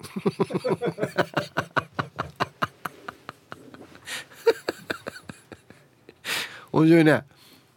[6.70, 7.24] 面白いね。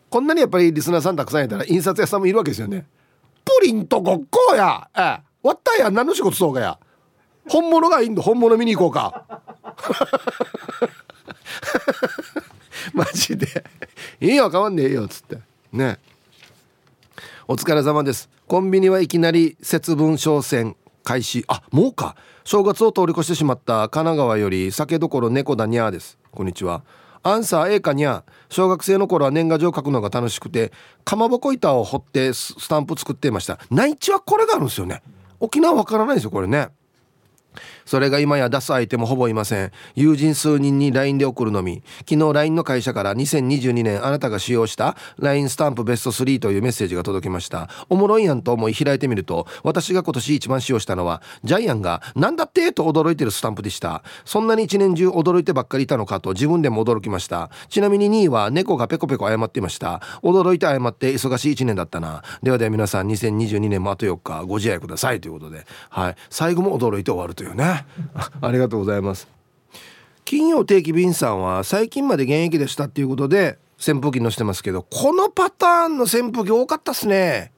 [0.10, 2.86] こんなにやっぱりリスナーさんたくさんいたら印刷屋さんもいるわけですよね。
[3.62, 4.89] リントごっこや。
[4.97, 5.21] ええ。
[5.47, 6.78] わったや何の仕事そうかや。
[7.50, 9.26] 本物がいいんだ本物見に行こうか。
[12.93, 13.47] マジで。
[14.19, 15.39] いいよ変わんねえよっつって。
[15.71, 16.00] ね。
[17.47, 18.30] お疲れ様です。
[18.47, 21.45] コンビニはいきなり節分商戦開始。
[21.47, 22.15] あもうか。
[22.43, 26.17] 正月を通り越してしまった神奈川より酒どころ猫だにゃーです。
[26.32, 26.84] こんにちは。
[27.24, 30.72] アンサー A かにゃ小学生の頃は年賀状書くのが楽しくて
[31.04, 33.60] かまぼこ板を掘ってスタンプ作っていました。
[33.70, 35.02] 内地はこれがあるんですよね。
[35.40, 36.70] 沖縄わからないですよこれね。
[37.91, 39.71] それが今や出す相手もほぼいません。
[39.95, 41.84] 友人数人に LINE で送るのみ。
[42.10, 47.67] 昨日 LINE の会社から2022年あなたが使用した LINE スタンプベスト3というメッセージが届きました。
[47.89, 52.71] おもろいやんと思い開いてみると私が今年一番使用したのはジャイアンが何だって？
[52.71, 54.06] と驚いてるスタンプでした。
[54.23, 57.49] そんなに一年中驚いてばっかりいたのかと自分でも驚きました。
[57.67, 60.01] ちなみに2位は猫がペコペコ謝っていました。
[60.23, 62.23] 驚いて謝って忙しい1年だったな。
[62.41, 65.65] ではでは皆さん2022年もあと4日ご自愛くださいということで。
[65.89, 66.15] はい。
[66.30, 67.81] 最後も驚いて終わるというね。
[68.41, 69.28] ありがとうございます。
[70.26, 77.52] 金曜定期便さんは最近まで現役でしたっていうことで扇風機乗せてますけどこのパターンの扇風機多かったっすね。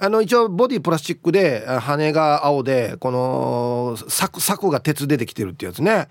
[0.00, 6.08] あの一応ボディプラスチックで羽が青でこの柵柵が鉄でできてるってやつね。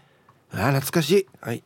[0.51, 1.27] あ懐かしい。
[1.39, 1.63] はい。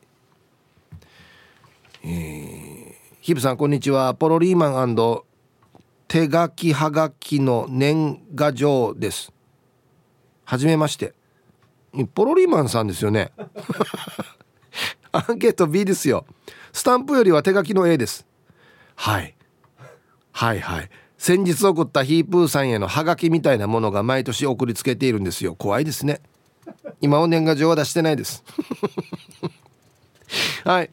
[2.04, 4.14] えー、ヒブさんこんにちは。
[4.14, 4.96] ポロリーマン
[6.06, 9.32] 手書きはがきの年賀状です。
[10.44, 11.14] はじめまして。
[12.14, 13.32] ポロリーマンさんですよね。
[15.12, 16.24] アンケート B ですよ。
[16.72, 18.26] スタンプよりは手書きの A です。
[18.94, 19.34] はい。
[20.32, 20.90] はいはい。
[21.18, 25.54] 先日送ったヒープーさんへのハガキみたいなものが毎年送りつけているんですよ。
[25.54, 26.22] 怖いですね。
[27.00, 28.42] 今お年賀状は出してないです。
[30.64, 30.90] はい。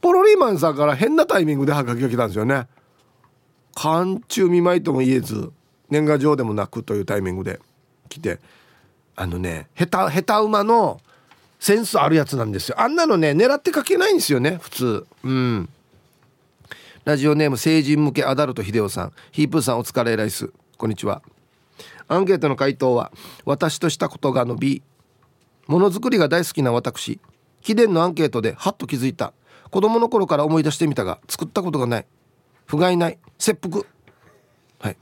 [0.00, 2.66] ポロリーマンさんから変なタイミングでハガキが来たんですよね。
[3.74, 5.50] 寒中見舞いとも言えず
[5.88, 7.58] 年賀状でもなくというタイミングで
[8.08, 8.38] 来て。
[9.16, 11.00] あのね下手下手馬の
[11.58, 12.80] センスあるやつなんですよ。
[12.80, 15.06] あんなのね狙って書けないんですよね普通。
[15.22, 15.68] うん。
[17.04, 19.12] ラジオネーム成人向けアダルト秀夫さん。
[19.30, 20.52] ヒープーさんお疲れライス。
[20.76, 21.22] こんにちは。
[22.08, 23.12] アンケートの回答は
[23.44, 24.82] 私としたことがの B
[25.66, 27.20] ものづくりが大好きな私。
[27.60, 29.32] 秘伝のアンケートでハッと気づいた。
[29.70, 32.06] 子供の頃から思い出してみたが作ったことがない。
[32.66, 33.18] 不甲斐ない。
[33.38, 33.84] 切腹。
[34.80, 34.96] はい。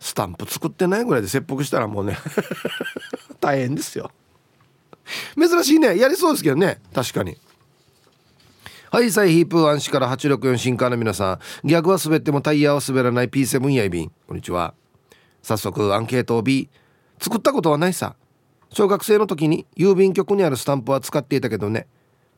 [0.00, 2.16] スタンプ作ってないぐらいで切腹したらもうね
[3.38, 4.10] 大変ですよ。
[5.38, 5.98] 珍しいね。
[5.98, 6.80] やりそうですけどね。
[6.94, 7.36] 確かに。
[8.90, 11.68] はいサイヒープーアンシから864新刊の皆さん。
[11.68, 14.74] 逆は滑ってもタイヤは滑らない P7 やいびんこんにちは。
[15.42, 16.68] 早速アンケートを B
[17.20, 18.16] 作ったことはないさ。
[18.72, 21.86] 小学生の時に郵便局にあるスタンプは使っていたけどね。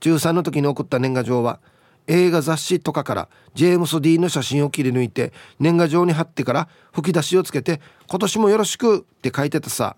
[0.01, 1.61] 中3の時に送った年賀状は
[2.07, 9.97] 映画雑誌とかからジェームス・ディーンの写真を切り抜いて年賀状に貼ってから吹き出しをつけて「今年もよろしく」って書いてたさ。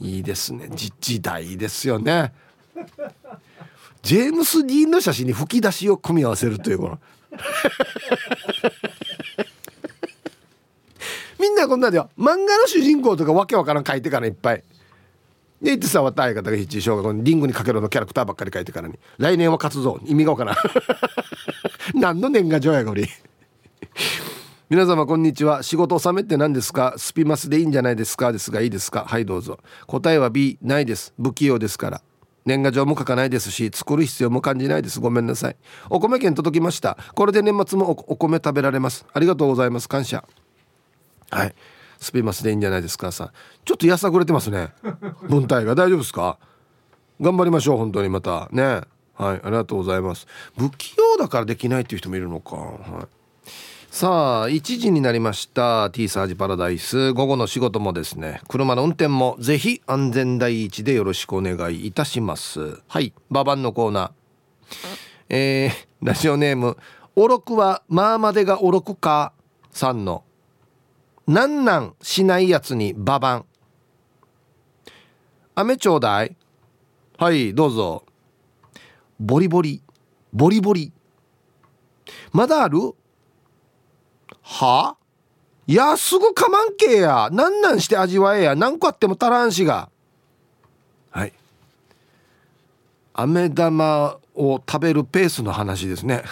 [0.00, 0.70] いいですね。
[1.00, 2.32] 時代ですよね。
[4.02, 6.98] ジェームス・ディーンの写真に吹き出しを組み合わせるというこの。
[11.38, 12.10] みんなこんなんだよ。
[12.18, 14.64] 漫画の主人公とかわけわからん書いてからいっぱい。
[15.60, 20.00] で言ってさた相方が一小学校にリングにかけろのキャラクターばっかり書いてからに来年は活動。
[20.06, 20.56] 意味がわからん。
[21.94, 23.08] 何の年賀状やこれ。
[24.70, 25.62] 皆様こんにちは。
[25.62, 26.94] 仕事納めって何ですか？
[26.96, 28.32] スピマスでいいんじゃないですか？
[28.32, 29.04] ですがいいですか？
[29.06, 29.58] はいどうぞ。
[29.86, 31.12] 答えは B ないです。
[31.18, 32.02] 不器用ですから。
[32.46, 34.98] 年賀状も書かないですし作る必要も感じないです。
[34.98, 35.56] ごめんなさい。
[35.90, 36.96] お米券届きました。
[37.14, 39.04] これで年末もお米食べられます。
[39.12, 39.88] ありがとうございます。
[39.88, 40.24] 感謝。
[41.30, 41.54] はい。
[42.00, 43.32] スピマスでいいんじゃないですかさ。
[43.64, 44.70] ちょっとやさぐれてますね。
[45.28, 45.74] 文体が。
[45.74, 46.38] 大丈夫ですか？
[47.20, 48.48] 頑張りましょう本当にまた。
[48.50, 48.62] ね。
[49.14, 50.26] はいありがとうございます。
[50.56, 52.56] 不器用だからできないっていう人もいるのか。
[52.56, 52.72] は
[53.04, 53.06] い。
[53.90, 55.90] さあ1時になりました。
[55.90, 57.12] T サージパラダイス。
[57.12, 58.40] 午後の仕事もですね。
[58.48, 62.80] 車の運転もぜひ安全第一でよろしくお願いいたします。
[62.88, 64.10] はいババンのコーナー。
[65.28, 66.76] えー、ラジオネーム
[67.16, 69.32] おろくはまあまでがおろくか
[69.70, 70.24] さんの
[71.30, 73.44] なんなんしないやつにババン。
[75.54, 76.36] 飴ちょうだい。
[77.18, 78.04] はいどうぞ。
[79.20, 79.80] ボリボリ。
[80.32, 80.92] ボリボリ。
[82.32, 82.96] まだある？
[84.42, 84.96] は？
[85.68, 87.28] いやすぐかまんけや。
[87.30, 88.56] なんなんして味わえや。
[88.56, 89.88] 何個あっても足らんしが。
[91.12, 91.32] はい。
[93.12, 96.24] 飴玉を食べるペースの話ですね。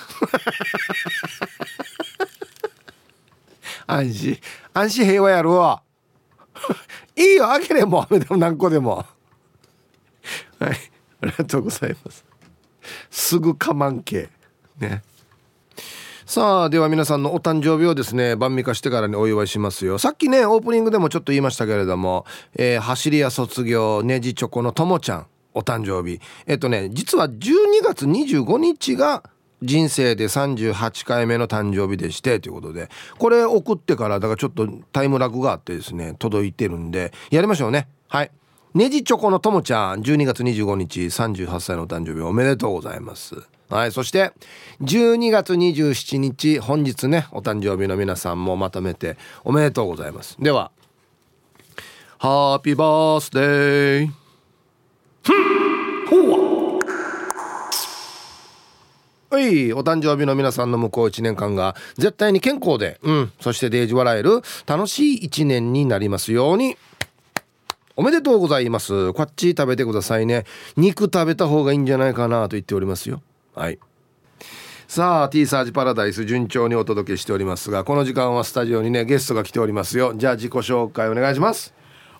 [3.88, 4.38] 安心。
[4.74, 5.82] 安心平和やるわ
[7.16, 8.96] いいよあげれも飴玉何個でも。
[10.58, 10.76] はい。
[11.22, 12.24] ありがとうございます。
[13.10, 14.28] すぐかまんけ。
[14.78, 15.02] ね。
[16.26, 19.98] さあでは皆さんのお誕生日をですね晩味化してからにお祝いしますよ。
[19.98, 26.20] さっきねオープニングでもちょっと言いましたけれども、えー、走り屋卒業ネジチョコのともちゃんお誕生日。
[26.46, 29.22] えっとね実は12月25日が
[29.62, 32.88] 人生で38回目の誕生日でしてということで。
[33.18, 37.88] これ送ってからだからちょっとタイムラグがあってですね届いてるんでやりましょうね。
[38.08, 38.30] はい。
[38.74, 43.34] ネジチョコのともちゃん12月25日38歳の誕生日おめでとうございます。
[43.68, 43.92] はい。
[43.92, 44.32] そして
[44.82, 50.36] 12月27日本日ねお誕生日の皆さんもまとめておめでとうございます。
[50.38, 50.70] では
[52.18, 55.67] ハッピーバースデー。
[59.30, 59.72] はい。
[59.74, 63.32] お誕生日の皆さんの向こう1年間が絶対に健康でうん。
[63.40, 66.76] そしてデージ笑える楽しい1年になりますように。
[67.94, 69.12] おめでとうございます。
[69.12, 70.44] こっち食べてくださいね。
[70.76, 73.20] 肉食べた方がいいんじゃないかなと言っておりますよ。
[73.54, 73.78] はい。
[74.86, 80.14] さあ T サージパラダイス順調にお届けしておりますがこの時間はスタジオにねゲストが来ておりますよ。
[80.16, 81.74] じゃあ自己紹介お願いします。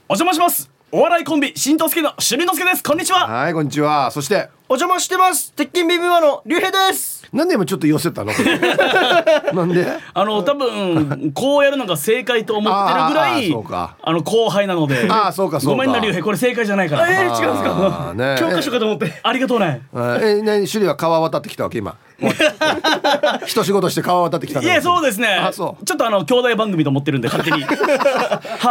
[0.09, 0.78] お邪魔します。
[0.91, 2.83] お笑いコンビ新藤助のしりのすけです。
[2.83, 3.27] こんにちは。
[3.29, 4.11] はいこんにちは。
[4.11, 5.53] そしてお邪魔してます。
[5.53, 7.29] 鉄筋ビビマの竜兵です。
[7.31, 8.33] なんで今ちょっと寄せたの？
[9.53, 9.87] なんで？
[10.15, 13.99] あの多分こうやるのが正解と思ってるぐらいーそうか。
[14.03, 15.07] あの後輩なので。
[15.11, 15.77] あーそうかそうか。
[15.77, 16.23] ごめんな竜兵。
[16.23, 17.07] これ正解じゃないから。
[17.07, 19.13] えー、違うんですあかーね教科書かと思って。
[19.23, 19.83] ありがとうね。
[19.95, 20.61] え何？
[20.61, 21.99] 首里は川渡ってきたわけ今
[23.47, 25.51] 一仕事して川渡ってきたいやそうでですね。
[25.53, 27.63] ちょっとあの兄弟番組と思ってるんで勝手に。
[27.67, 27.71] はい。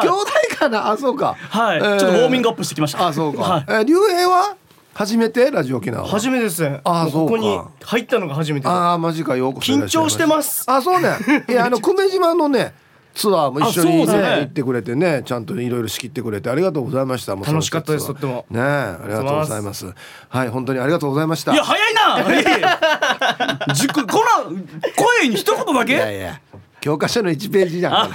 [0.01, 0.25] 兄弟
[0.57, 0.91] かな？
[0.91, 1.35] あそうか。
[1.49, 1.99] はい、えー。
[1.99, 3.07] ちょっとウォーミングアップしてきました。
[3.07, 3.65] あそうか、はい。
[3.81, 4.55] え竜兵は
[4.93, 5.51] 初めて？
[5.51, 6.09] ラジオ沖縄は。
[6.09, 6.61] 初めてです。
[6.63, 9.35] ねあーもここに入ったのが初めてああマジか。
[9.35, 10.63] ようこそ緊張してます。
[10.67, 11.09] あそうね。
[11.49, 12.73] いやあの久米島のね
[13.17, 14.39] ツアーも一緒に、ねね。
[14.41, 17.35] 行ってくれてねちゃんといろいろ仕切ってくれてありがとうございました。
[17.35, 18.45] 楽しかったですとっても。
[18.49, 19.91] ねありがとうございます。
[20.29, 21.53] はい本当にありがとうございました。
[21.53, 23.73] いや早いな。
[23.73, 24.55] 塾この
[25.19, 25.93] 声に一言だけ？
[25.93, 26.39] いやいや
[26.79, 28.11] 教科書の1ページじゃん。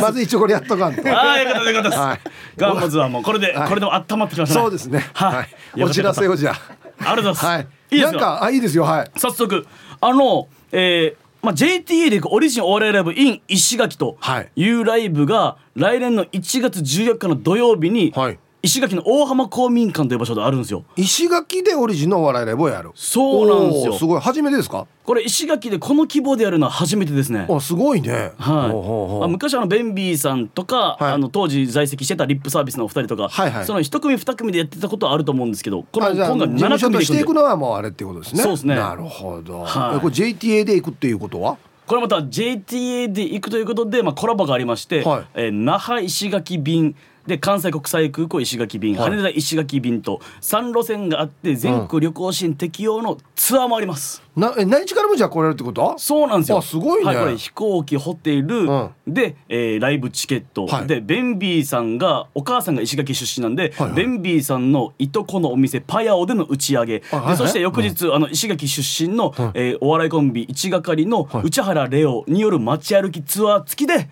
[0.00, 1.02] まず一応これやっとかんと。
[1.06, 2.20] ああよかったよかったです、はい。
[2.56, 3.68] ガンバズはもうこれで、はい。
[3.68, 4.60] これでも温まってきましたね。
[4.62, 5.04] そうですね。
[5.12, 5.84] はい、はい。
[5.84, 6.56] お知らせをじゃあ
[7.00, 7.68] りがとうございます、はい。
[7.90, 8.18] いいですか？
[8.18, 8.84] なんかあいいですよ。
[8.84, 9.10] はい。
[9.16, 9.66] 早速
[10.00, 14.50] あのえーまあ、JTA で行くオリジンお笑いライブ in 石垣とはい。
[14.56, 20.84] いうライブが来年の1月14日の土曜日にはい石垣の大浜公民館という場所であるんですよ。
[20.96, 22.90] 石垣でオリジンのお笑いライブをやる。
[22.94, 23.92] そうなんですよ。
[23.92, 24.20] すごい。
[24.20, 24.86] 初めてですか？
[25.04, 27.46] これ石垣でこの規模でやるのは初めてですね。
[27.48, 28.32] あすごいね。
[28.36, 28.70] はい。
[28.72, 29.24] ほうほうほう。
[29.24, 31.12] あ昔あのベンビーさんとか、はい。
[31.12, 33.64] あの当時在籍してたリップサービスのお二人とか、はいはい。
[33.64, 38.42] その一組二組でやってたことはあると思うんですけどこの今回事務7所としていくのはもうあれっていうことですね。
[38.42, 38.74] そうですね。
[38.74, 39.96] なるほど、はい。
[39.98, 41.58] えこれ JTA で行くっていうことは？
[41.86, 45.26] これまた JTA で行くということで、まあ、コラボがありまして、はい。
[45.34, 46.96] えー那覇石垣便
[47.28, 49.10] で関西国際空港石垣便、はい。
[49.10, 55.94] 羽田石垣便と3路線があって全国旅行支援適用のツアーもあります、なえ内地からもじゃあ来れるってこと？
[55.98, 56.58] そうなんですよ。
[56.58, 57.04] あすごいね。
[57.04, 58.90] はい、これ飛行機ホテル、うん。
[59.06, 60.86] で、えーライブチケット、はい。
[60.86, 63.96] でベンビーさんがお母さんが石垣出身なんで、はいはい。
[63.96, 71.42] ベンビーさんのいとこのお店パヤオでの打ち上げ、はいはいでそして翌日、あの石垣出身の、えーお笑いコンビ一係のはい。
[71.44, 74.08] 内原レオによる街歩きツアー付きで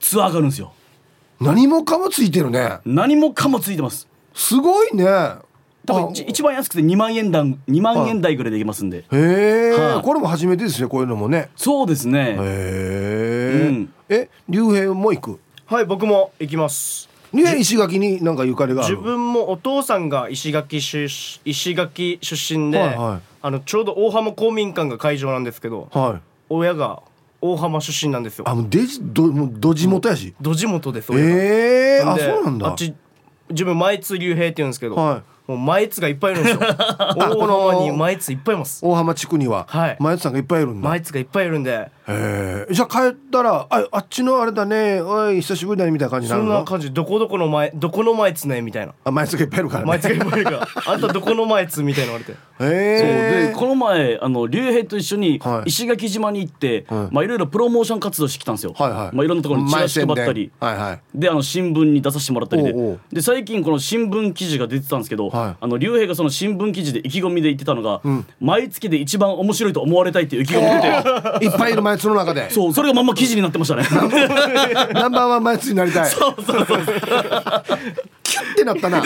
[0.00, 0.72] ツアーがあるんですよ
[1.40, 2.78] 何もかもついてるね。
[2.84, 4.08] 何もかもついてます。
[4.34, 5.04] すごいね。
[5.86, 10.02] 多分あ一一番安くて2万円台2万円台ぐらいできますんで、へえ、はい。
[10.02, 11.48] これも初めてですねこういうのもね。
[11.56, 13.92] そうですね、へえ、うん。
[14.10, 15.40] え竜兵も行く？
[15.64, 17.08] はい僕も行きます。
[17.32, 18.96] 竜兵石垣になんかゆかりがある？
[18.96, 21.06] 自分もお父さんが石垣出
[21.44, 23.20] 石垣出身で、はいはい。
[23.40, 26.20] あのちょうど大浜公民館が会場なんですけどはい。
[26.50, 27.02] 親が
[27.40, 28.44] 大浜出身なんですよ。
[28.48, 30.34] あもうデジどもうど地元やし？
[30.40, 32.68] ど地元ですええあでそうなんだ。
[32.68, 32.94] あっち
[33.50, 35.50] 自分前津竜兵って言うんですけど、はい。
[35.50, 36.60] もう前津がいっぱいいるんですよ。
[37.16, 38.84] 大浜に前津いっぱいいます。
[38.84, 39.66] 大浜地区には。
[39.68, 39.96] はい。
[39.98, 40.88] 前津さんがいっぱいいるんだ。
[40.88, 45.00] 前津がいっぱいいるんでへえじゃあ帰ったらああっちのあれだね。
[45.02, 46.90] おい久しぶりだねみたいな感じになそんな感じ。
[46.90, 48.94] どこどこの前どこの前津ねみたいな。
[49.04, 49.88] あ前津がいっぱいいるからね。
[49.88, 50.68] 前津がいっぱいいるから。
[50.92, 52.32] あんたどこの前津みたいな言われて。
[52.58, 52.68] そう。
[52.68, 55.68] へえでこの前あの竜兵と一緒にはい。
[55.68, 57.14] 石垣島に行って、はい。
[57.14, 58.74] まあいろいろプロモーション活動してきたんですよ。
[58.74, 59.16] はいはい。
[59.16, 61.00] まあいろんなところにチラシ配ったり、前宣伝はいはい。
[61.14, 63.00] であの新聞に出させてもらったりで、おうおう。
[63.12, 65.56] で最近この新聞記事が出てたんですけど、はい。
[65.60, 68.24] あの竜兵がその新聞記事で意気込みで言ってたのが、ん。
[68.40, 73.84] 毎月で一番面白いと思われたいっていう意気込み出て、いっぱいいる前津の中でそうそれがまんま記事になってましたね。
[74.94, 76.78] ナンバーワン前津になりたいそうそうそう
[78.28, 79.02] キュッてなったな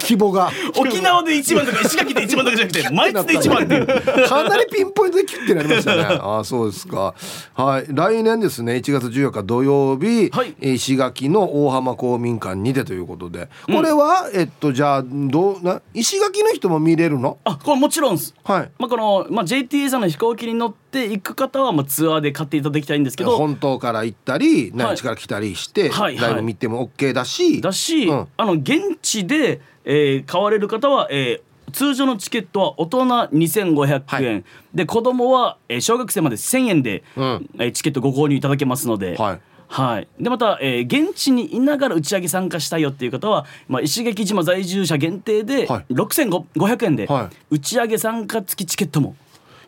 [0.00, 4.28] 規模が沖縄で一番とか石垣で一番とかじゃなくて毎月で一番っていう。
[4.28, 6.02] かなりピンポイントでキュッてなりましたね。
[6.20, 7.14] ああ、そうですか。
[7.54, 17.38] はい、来年ですね、1月14日土曜日、はいえー石垣の大浜公民館にてということで、これは、えっと、じゃあ、どうな、石垣の人も見れるの？
[17.44, 18.34] あこれもちろんです。
[18.44, 18.70] はい。
[18.78, 23.36] まあこのまあ JTA さんの飛行機に乗って行く方はまあツアーで買っていただきたいんですけど。
[23.36, 27.60] 本島から行ったり、内地から来たりして、はいライブ見ても OK だし。
[27.60, 28.28] だし、うん。
[28.36, 37.50] あの現地で、えー買われる方は、えー通常のチケットは大人2500円、で子供は、えー小学生まで1000円で、うん。
[37.58, 39.16] えーチケットご購入いただけますので。
[39.16, 39.40] はい。
[39.68, 45.92] はい、でまた、えー現地にいながら打ち上げ参加したいよっていう方は、まあ、石垣島在住者限定ではい。
[45.92, 47.54] 6500円で、はい。
[47.56, 49.16] 打ち上げ参加付きチケットも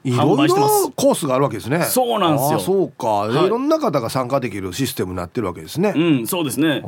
[0.08, 0.56] いろいろ
[0.96, 1.68] コースがあるわけです。
[1.68, 1.82] ね。
[1.84, 2.60] そうなんですよ。
[2.60, 3.46] そうか、はい。
[3.46, 5.92] いろんな方が参加できるシステムになってるわけですね。
[5.94, 6.80] うんそうですね。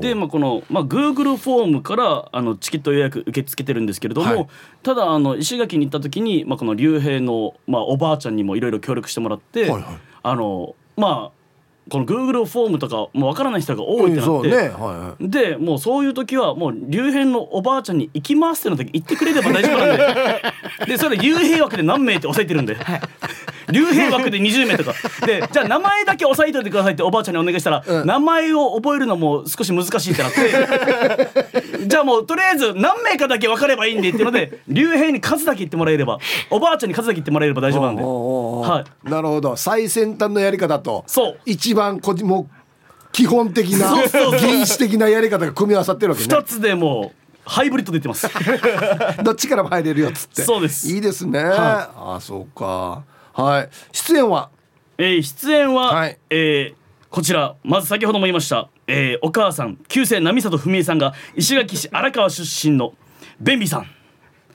[0.00, 4.46] で、まあ、この、まあ、Google フォームからあのチケット予約受け付けてるんですけれども、はい。
[4.82, 9.84] ただあの石垣に行った時に、まあ、この竜兵の、まあ、おばあちゃんにもいろいろ協力してもらって、はいはい。
[10.22, 11.33] あのまあ
[11.90, 15.28] この Google フォームとかもう分からない人が多いってなって、ね、はいはい。
[15.28, 20.42] でもうそういう時はもう竜兵のおばあちゃんに行きますっての時言ってくれれば大丈夫なんで。
[20.92, 22.76] でそれ竜兵枠で何名って押さえてるんで。
[23.70, 24.94] 竜兵枠で20名とか。
[25.26, 28.06] でじゃあ名前だけ押さえておいてくださいっておばあちゃんにお願いしたら、うん。
[28.06, 36.18] 名前を覚えるのも少し難しいってなってじゃあもうとりあえず何名かだけ分かればいいんでっていうので 竜兵に数だけ言ってもらえれば
[36.50, 39.10] おばあちゃんに数だけ言ってもらえれば大丈夫なんで。
[39.10, 39.56] なるほど。
[39.56, 41.38] 最先端のやり方とそう。
[41.46, 42.64] 一番こじもう
[43.12, 46.34] 基本的な原始的なやり方が組み合わさってるわけね。
[46.34, 48.28] 2つでもうハイブリッド出てます。
[49.22, 50.42] どっちからも入れるよっつって。
[50.42, 50.88] そうです。
[50.92, 53.02] いいですね、はああそうか。
[53.34, 53.68] はい。
[53.92, 54.48] 出演は？
[54.98, 56.18] えー出演は、はい。
[56.30, 57.54] えーこちら。
[57.62, 62.94] まず先ほども言いました、えーお母さん旧姓波里文江さんが石垣市荒川出身の
[63.40, 63.86] ベンビさん。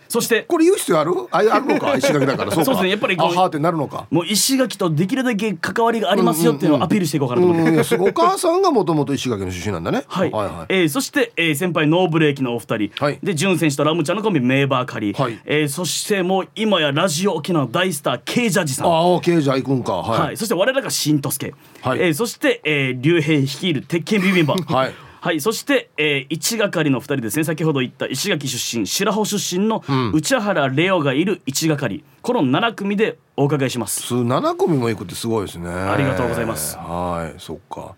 [0.10, 1.12] そしてこれ言う必要ある？
[1.32, 1.96] ああるのか？
[1.98, 2.52] 石垣だから。
[2.52, 2.90] そうですね。
[2.90, 4.08] やっぱりこうあはーってなるのか。
[4.10, 7.96] もう石垣とできるだけ関わりがありますよっていうのをアピールしていこうかなと思って。
[7.98, 10.04] お母さんがもともと石垣の出身なんだね。
[10.08, 13.20] はい、はいはいえーそして、えー先輩ノーブレーキのお二人、はい。
[13.22, 15.40] で潤選手とラムちゃんのコンビメーバーカリ、はい。
[15.46, 18.88] えーそしてもう今やラジオ沖縄の大スター K ジャージさん。
[18.88, 19.94] ああ OK じゃあ行くんか。
[19.94, 22.00] はい、はい、そして我らが新とすけ、はい。
[22.00, 24.56] えーそして、えー、竜兵率いる鉄拳ビビンバ。
[24.56, 27.44] はいはい、そして、えー、一係の二人ですね。
[27.44, 32.04] 先ほど言った石垣出身白穂出身の内原レオがいる一係。
[32.22, 34.02] この7組でお伺いします。
[34.02, 35.70] 数7組も行くってすごいですね。
[35.70, 36.78] ありがとうございます。
[36.78, 37.96] はいそっか、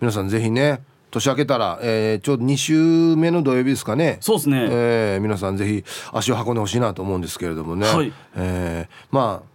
[0.00, 0.80] 皆さんぜひね
[1.12, 4.16] 年明けたら、えー、ちょうど2週目の土曜日ですかね。
[4.20, 8.12] そうですね、えー皆さんぜひ足を運んでほしいなと思うんですけれどもね、はい。
[8.34, 9.54] えーまあ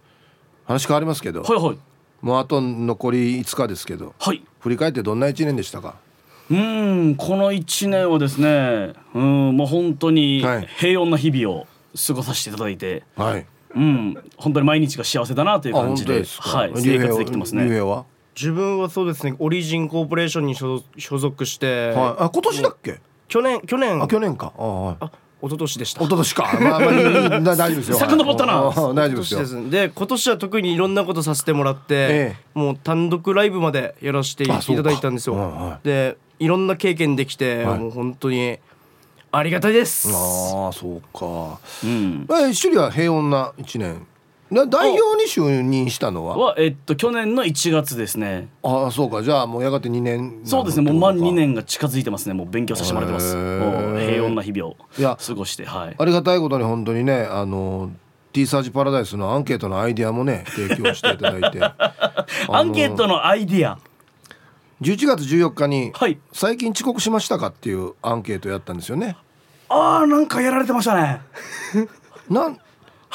[0.66, 1.78] 話変わりますけど、はいはい。
[2.22, 4.14] もうあと残り5日ですけど。
[4.18, 4.42] はい。
[4.60, 5.96] 振り返ってどんな1年でしたか？
[6.50, 10.66] うーんこの1年はですねうんもう本当にはい。
[10.76, 11.66] 平穏な日々を
[12.06, 13.46] 過ごさせていただいて、はい。
[13.74, 17.64] うん本当に毎日が幸せだなというあ感じではい、生活できてますね。
[18.34, 23.00] 自分はそうですねオリジンコーポレーションに所所属して、はい、あ今年だっけ？
[23.28, 24.02] 去年去年。
[24.02, 24.52] あ去年か。
[24.58, 24.96] あはい。
[25.00, 25.10] あ
[25.42, 26.00] 一昨年でした。
[26.00, 26.58] 一昨年か。
[26.60, 26.86] まあま
[27.36, 27.96] あ 大丈夫ですよ。
[27.96, 28.54] 遡ったな。
[28.54, 29.70] 大丈夫今ですです。
[29.70, 37.78] で今年は特にいろんなことさせてもらって、えもう単独ライブまでやらせていただいたんですよ、でいろんな経験できて、はい。
[37.78, 38.58] もう本当に
[39.30, 40.08] ありがたいです。
[40.08, 41.60] ああそうか。
[41.84, 42.26] うん。
[42.30, 44.06] え首里は平穏な一年。
[44.50, 46.36] な代表に就任したのは？
[46.36, 48.48] はえっと去年の1月ですね。
[48.62, 49.22] ああそうか。
[49.22, 50.90] じゃあもうやがて2年そうですね。
[50.90, 52.34] もう満2年年が近づいてますね。
[52.34, 53.36] もう勉強させてもらってます。
[53.36, 55.94] もう平穏な日々をいや過ごしてはい。
[55.96, 57.92] ありがたいことに本当にねあの
[58.32, 61.60] T サージパラダイスのアンケートのアイディアもね提供していただいて。
[62.48, 63.78] アンケートのアイディア
[64.80, 69.16] 11月14日にはい「最近遅刻しましたか?」っていうアンケートやったんですよね。
[69.68, 71.20] あーなんかやられてましたね
[72.28, 72.58] なん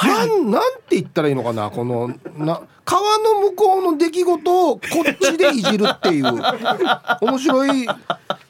[0.04, 6.26] なんなんて言ったらいいのかなこのな川の向こうの出来事をこっちでいじるっていう
[7.22, 7.88] 面白い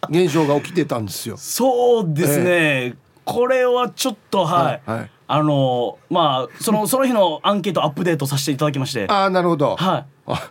[0.10, 1.38] 現象が起きてたんですよ。
[1.38, 9.76] そうですね、これはちょっとはい、はいはいあのまあそのその日のアンケートアップデートさせていただきましてああなるほど。
[9.76, 10.50] はいあ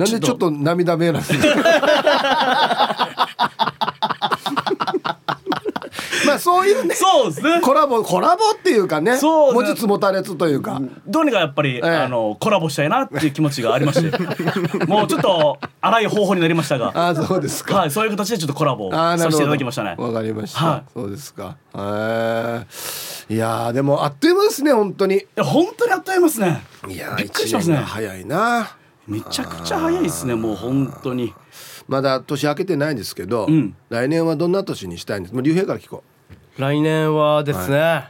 [0.00, 0.50] なんでちょっと。
[0.50, 3.08] 涙目なんですか？
[6.26, 7.60] まあそういうねそうですね。
[7.60, 10.80] コラボコラボっていうかねそう持ちつ持たれつというか。
[11.06, 14.16] どうにかやっぱり、えあのコラボしたいなっていう気持ちがありまして。
[14.86, 16.92] もうちょっと荒い方法になりましたが。
[16.94, 19.94] ああそうですか、はいそういう形でちょっとコラボさせていただきましたね。
[19.98, 20.82] わかりました、はい。
[20.94, 21.56] そうですか。
[21.74, 21.78] へ
[23.30, 25.16] えいやーでもあっという間ですね本当に。
[25.16, 26.62] いや本当にあっという間ですね。
[26.88, 27.76] いやーびっくりしますね。
[27.76, 28.76] 早いな
[29.10, 31.34] めちゃくちゃ早いですねもう本当に。
[31.88, 33.74] まだ年明けてないんですけど、うん。
[33.88, 35.34] 来年はどんな年にしたいんです？
[35.34, 36.04] もう竜兵から聞こ
[36.56, 38.04] 来年はですね、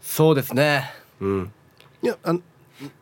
[0.00, 0.90] そうですね。
[1.20, 1.52] ううん。
[2.02, 2.40] いやあの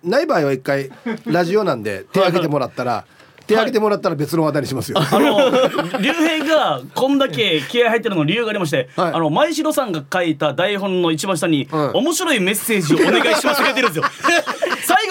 [0.02, 0.90] ない場合は一回
[1.26, 3.04] ラジオなんで 手挙げてもらったら
[3.46, 9.12] 手挙げてもらったら別の話題にしますよ、あの竜兵がこんだけ気合入ってるの理由がありまして、はい。
[9.12, 14.04] あの前城さんが書いた台本の一番下に、はい面白いメッセージをお願いしますって書いてるんですよ。
[14.22, 14.55] 最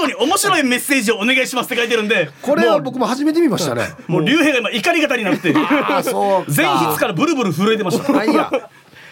[0.05, 3.87] 後に面白いメッセージをお願いしますって書いてるんでこれは僕も初めて見ましたね。
[4.07, 5.53] もう竜兵が今怒り方になって。
[5.53, 8.19] 前筆からブルブル震えてました。
[8.19, 8.49] あいや。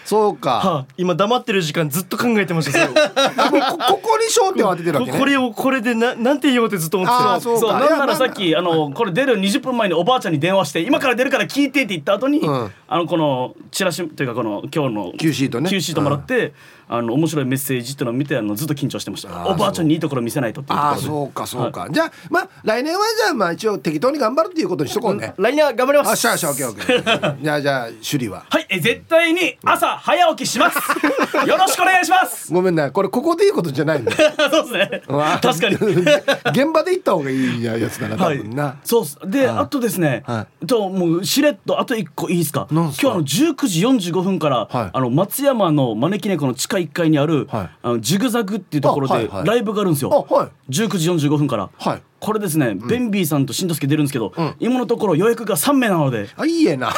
[0.06, 5.18] そうか、 は今黙ってる時間ずっと考えてました こここに焦点を当ててるわけね。
[5.18, 7.70] ここれをこれでななんて言おうってずっと思ってたそうそう。
[7.70, 8.62] かなんならさっきあ。
[8.62, 12.72] のこれ出る20分前におばあちゃんに電話して今から出るから聞いてって言った後に、うん。
[12.88, 15.70] あのこのチラシというかこの今日の Q シートね。
[15.70, 16.54] Q シートもらって、
[16.90, 19.48] あの面白いメッセージっていうのを見てあのずっと緊張してました。
[19.48, 20.98] おばあちゃんにいいところ見せないとっていうところで。
[20.98, 26.10] ああそうかそうか、じゃあまあ来年はじゃあまあ一応適当に頑張るっていうことにしとこうね、来年は頑張ります。
[26.10, 28.46] あっしゃあっしゃオッケーオッケーじゃあじゃあ首里は？
[28.50, 30.78] はいえ絶対に朝早起きします。
[31.48, 32.52] よろしくお願いします。
[32.54, 34.12] ごめんなこれここでいいことじゃないんだ。
[34.12, 34.18] よ
[34.52, 35.02] そうですね。
[35.42, 35.76] 確かに。
[36.52, 38.38] 現場で行った方がいいやつだな多はい。
[38.40, 39.18] 分な、、そうっす。
[39.26, 39.58] で、はい。
[39.60, 42.68] あとですね、はともうしれっとあと一個いいですか？
[42.72, 44.90] 今日あの19時45分から、はい。
[44.94, 47.70] あの松山の招き猫の地下1階にある、はい。
[47.82, 50.72] あのジグザグっていうところでライブがあるんですあよ、はい。
[50.72, 52.02] 19時45分から、はい。
[52.20, 56.30] これですね、ベンビーさんとしんとすけ出るんですけど、今のところ予約が3名なので。
[56.38, 56.94] あいいえな。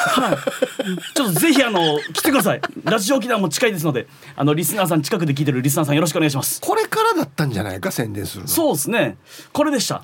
[1.15, 1.79] ちょっとぜひあの
[2.13, 2.61] 来てください。
[2.83, 4.05] ラジオ沖縄も近いですので
[4.35, 6.61] あのリスナーさん近くで聞いてるリスナーさんよろしくお願いします。
[6.61, 8.47] これからだったんじゃないか宣伝するの。
[8.47, 9.17] そうですね。
[9.51, 10.03] これでした。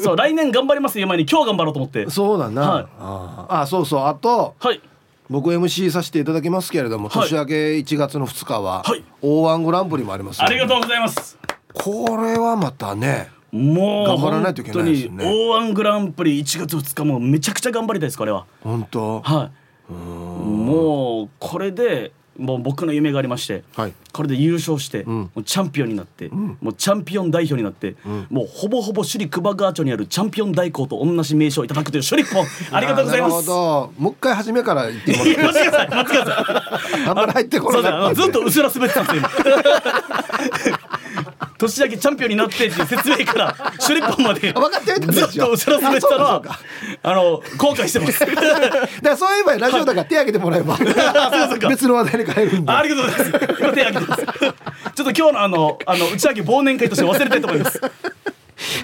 [0.00, 1.26] そう来年頑張りますよ前に。
[1.30, 2.10] 今日頑張ろうと思って。
[2.10, 2.86] そうだな、はい。
[2.98, 3.60] あー。
[3.60, 4.04] あそうそう。
[4.06, 4.80] あとはい
[5.30, 7.28] 僕 MC させていただきますけれども、はい。
[7.28, 9.04] 年明け1月の2日は、はい。
[9.22, 11.38] O1 グランプリもありますありがとうございます。
[11.72, 15.24] これはまたねもう頑張らないといけないですよね。
[15.24, 18.46] 本当に O1 グランプリ1月2日もめちゃくちゃ頑張りたいですこれは。
[18.62, 19.20] 本当？
[19.20, 19.50] は
[19.90, 19.92] い。
[19.92, 23.92] もうこれでもう僕の夢がありまして、はい。
[24.12, 25.08] これで優勝して、ん。
[25.08, 27.96] もうチャンピオンになって、もうチャンピオン代表になって、
[28.30, 33.48] もうほぼほぼ首里久保川町にあるチャンピオン代行と同じ名称をいただくという首里ポンありがとうございます。
[33.48, 38.20] もう一回初めから言ってもらって待ってください待ってください あんまり入ってこなかったんで。
[38.20, 39.22] のずっとうすら滑ってたんですよ。
[40.68, 40.88] 今
[41.58, 46.42] 年明けチャンピオンになってっていう説明からシュリッポンまであ分かってるってずっとうすら滑ってたのは
[47.04, 48.20] あの後悔してます。
[48.24, 50.76] だからそういう場合ラジオだから手挙げてもらえば。
[51.68, 52.72] 別の話題に変えるんで。
[52.72, 53.54] ありがとうございます。
[53.58, 54.22] 今手挙げてます。
[54.22, 54.52] ちょっ
[54.94, 57.80] と今日のあのあの打ち上げ忘年会として忘れたいと思います。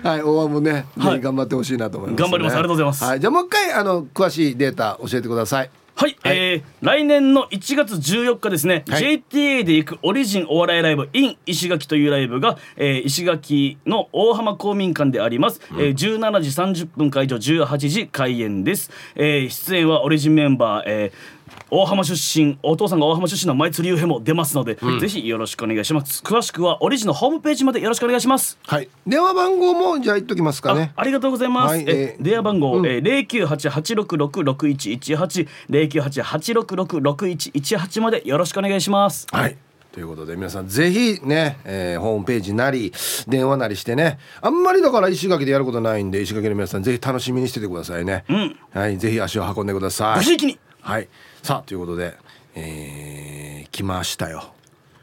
[0.02, 1.20] はい、大和もね、はい。
[1.20, 2.22] 頑張ってほしいなと思います、ね。
[2.22, 2.54] 頑張ります。
[2.54, 3.04] ありがとうございます。
[3.04, 5.70] はい、じゃあもう一回あの詳しいデータ教えてください。
[6.00, 9.20] はい、えー来年の1月14日ですね、はい。
[9.28, 16.40] JTA で行くオリジンお笑いライブ in 石垣というライブが、えー石垣の大浜公民館であります、えー17
[16.72, 21.37] 時30分会場18時開演です、えー出演はオリジンメンバー、えー
[21.70, 26.22] 大浜出身お父さんが大浜出身の前釣り編も出ますので、ぜひよろしくお願いします。
[26.22, 28.58] 詳しくはオリジのホームページまでよろしくお願いします。
[28.66, 28.88] はい。
[29.06, 30.92] 電話番号もじゃあ言っときますかね。
[30.96, 31.70] あありがとうございます。
[31.72, 31.84] はい。
[31.86, 39.26] ええー電話番号、え零九八八六六六一一八零九八八六六六一一八までよろしくお願いします。
[39.30, 39.56] はい。
[39.92, 42.92] ということで皆さんぜひね、えーホームページなり
[43.26, 44.18] 電話なりしてね。
[44.40, 48.24] あんまりだから石垣でやることないんで石垣の皆さんぜひ楽しみにしててくださいね、
[48.72, 48.98] はい。
[48.98, 50.16] ぜひ足を運んでください。
[50.16, 50.58] ごひいきに。
[50.80, 51.08] はい
[51.42, 52.14] さあということで
[52.54, 54.52] えー来ましたよ。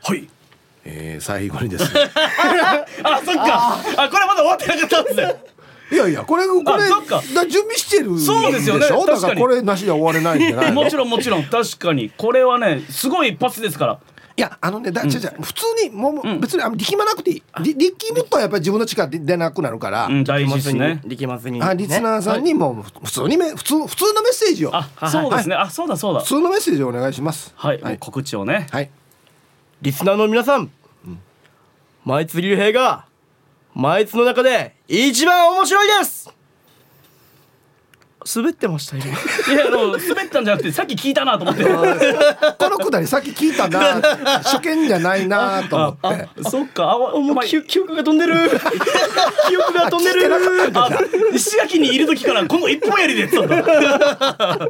[0.03, 0.27] はい。
[0.83, 2.01] えー最後にですね。
[3.03, 3.79] あ、そっか。
[3.97, 5.35] あ、これまだ終わってなかったんですね。
[5.91, 7.21] いやいやこれこれあそっか。
[7.35, 8.87] だ準備してるそうですよね。
[8.87, 9.41] だか確からに。
[9.41, 10.73] これなしで終われないんじゃないの？
[10.83, 11.43] もちろんもちろん。
[11.43, 12.11] 確かに。
[12.17, 13.99] これはねすごい一発ですから。
[14.37, 15.41] いやあのねだ、違う違う。
[15.41, 17.43] 普通にもう、別にあの力まなくていい。
[17.63, 21.01] り力むとやっぱり自分の力で出なくなるから、うん大事ですね。
[21.05, 24.75] 力まずにあリスナーさんにも普通にめ普通普通のメッセージを。
[24.75, 25.55] あ、そうですね。
[25.55, 26.19] あ、そうだそうだ。
[26.19, 26.25] 普。
[26.27, 27.53] 通のメッセージをお願いします。
[27.55, 27.97] はい、はい。
[27.97, 28.67] 告知をね。
[28.71, 28.89] はい。
[29.81, 30.69] リスナーの皆さん、
[32.03, 33.05] 毎津竜兵が
[33.73, 36.29] 毎津の中で一番面白いです
[38.33, 39.05] 滑ってました今。
[39.05, 41.63] いや、あの滑ったんじゃなくてさっき聞いたなと思って。
[41.63, 41.69] こ
[42.69, 44.01] のくだりさっき聞いたな。
[44.41, 46.43] 初見じゃないなと思って。
[46.49, 46.91] そっか。
[46.91, 48.49] あ、おもう前記記憶が飛んでる。
[49.47, 50.25] 記憶が飛んでる。
[50.73, 50.89] あ
[51.33, 54.69] 石垣にいる時からこの一本やりでやってたんだ。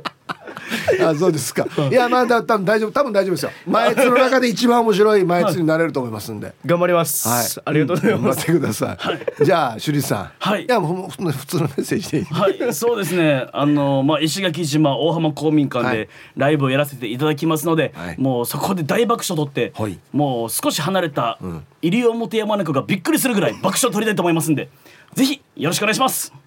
[1.01, 1.67] あそうですか。
[1.89, 3.51] いやまあだ多分大丈夫多分大丈夫ですよ。
[3.67, 6.53] 前津の中で一番面白い前津になれると思いますんで。
[6.65, 7.45] 頑張ります、はい。
[7.65, 8.97] ありがとうございます、頑張ってくださ
[9.41, 10.31] い、じゃあ首里さん。
[10.39, 10.65] はい。
[10.67, 12.25] やもう普通のメッセージでいい。
[12.25, 13.47] はい、そうですね。
[13.51, 15.97] あのまあ石垣島大浜公民館はい。
[15.97, 18.15] でライブをやらせていただきますので、はい。
[18.19, 19.99] もうそこで大爆笑取って、はい。
[20.11, 21.39] もう少し離れた
[21.81, 24.69] 西表山猫がびっくりするぐらい爆笑取りたいと思いますんで、
[25.13, 26.44] ぜひよろしくお願いします。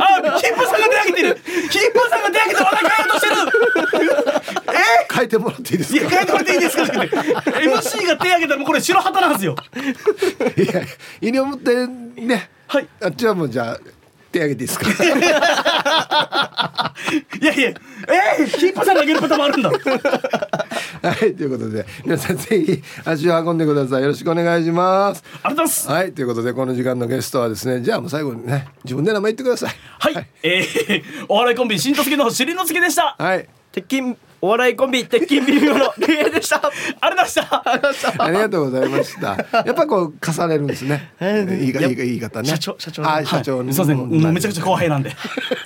[0.00, 1.36] あ、キップさんが手挙げてる。
[1.70, 3.34] キップさんが手挙げて笑い変えようとしてる。
[5.14, 6.00] 書いてもらっていいですか？
[6.00, 6.82] いや変えてもらっていいですか。
[6.84, 9.56] って MC が手挙げたらもうこれ白旗なんですよ。
[10.56, 10.82] いや
[11.20, 12.88] 西表ねはい。
[13.02, 13.78] あっちはもうじゃあ
[14.34, 14.86] 手挙げていいですか？
[17.40, 19.70] いやいや、えー、キップさんが挙げるパターンもあるんだ。
[21.02, 24.02] はいということで皆さんぜひ足を運んでください。
[24.02, 25.22] よろしくお願いします。
[25.42, 25.88] ありがとうございます。
[25.88, 29.70] はいということでこの時間のゲストはですねじゃあもう最後にね自分で名前言ってください。
[29.98, 33.14] はい、えー、お笑いコンビしんとすけのしりのすけでした。
[33.18, 33.46] はい。
[33.72, 36.60] 鉄筋お笑いコンビ鉄筋ビリミョの竜兵でした
[37.00, 38.24] ありがとうございました。
[38.24, 39.62] ありがとうございました。
[39.64, 41.14] やっぱこう重ねるんですね。
[41.62, 42.48] いいかいいか言い方ね。
[42.50, 45.16] 社長社長あ社長、すみません、めちゃくちゃ後輩なんで、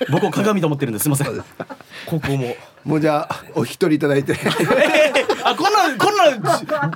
[0.09, 1.03] 僕を鏡と思ってるんです。
[1.03, 1.43] すみません。
[2.05, 2.55] ここも
[2.85, 4.31] もうじゃあお引き取りいただいて。
[4.31, 4.49] えー、
[5.43, 6.27] あ、こんな、こんな、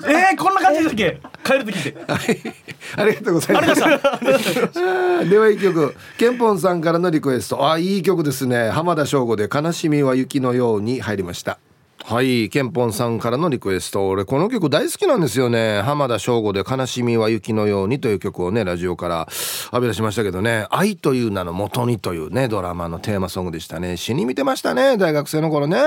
[0.09, 1.95] えー、こんな感じだっけ、帰る時って。
[2.07, 2.63] はい
[2.95, 3.83] ありがとうございます。
[3.83, 5.25] ありがとうございました。
[5.25, 11.57] では一曲ケンポンさんからのリクエストあいい曲ですね浜田省吾で「悲しみは雪のように」入りました
[12.05, 14.09] はいケンポンさんからのリクエスト。
[14.09, 15.81] 俺この曲大好きなんですよね。
[15.83, 19.27] 浜田省吾で「悲しみは雪のように」という曲をねラジオから
[19.71, 23.95] 浴び出しましたけどね「愛という名の元に」というねドラマのテーマソングでしたね。
[23.95, 25.77] 死に見てましたね大学生の頃ね。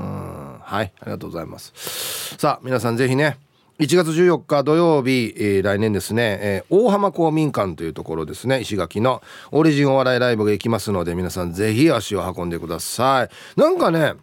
[0.00, 2.34] うんはいありがとうございます。
[2.38, 3.36] さあ皆さんぜひね
[3.78, 8.62] 1月14日土曜日、えー来年ですね、えー大浜公民館というところですね。
[8.62, 13.60] 石垣のオリジンお笑いライブが行きますので皆さんぜひ足を運んでください。
[13.60, 14.14] なんかね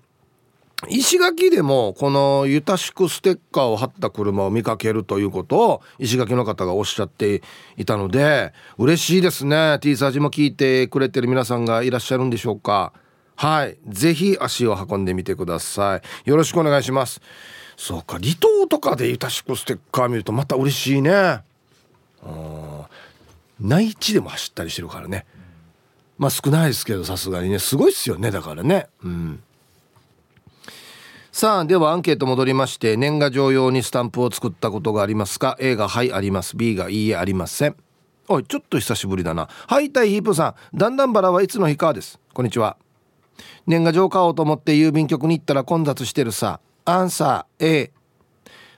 [0.89, 7.41] 石垣でもこのユタシクステッカーを貼った車を見かけるということを石垣の方がおっしゃって
[7.78, 9.80] いたので嬉しいですね。
[9.82, 12.91] T サージも聞いてくれてる皆さんがいらっしゃるんでしょうか。
[13.36, 13.78] はい。
[13.88, 16.30] ぜひ足を運んでみてください。
[16.30, 17.21] よろしくお願いします。
[17.78, 18.17] そうか。
[18.19, 21.11] 離島とかでユタシクステッカー見るとまた嬉しいね。
[21.11, 22.86] あー。
[23.59, 25.26] 内地でも走ったりしてるからね。
[26.17, 27.59] まあ少ないですけどさすがにね。
[27.59, 28.32] すごいっすよね。
[28.32, 28.88] だからね。
[29.03, 29.43] うん。
[31.36, 36.55] さあではアンケート戻りまして年賀状用にスタンプを作ったことがありますか A がはいあります。
[36.55, 37.75] B がいいえありません。
[38.29, 39.49] おいちょっと久しぶりだな。
[39.67, 40.77] はいたいヒープさん。
[40.77, 42.21] だんだんバラはいつの日かです。
[42.33, 42.77] こんにちは。
[43.67, 46.61] 年賀状買おうと思って郵便局に行ったら混雑してるさ。
[46.86, 47.91] アンサー A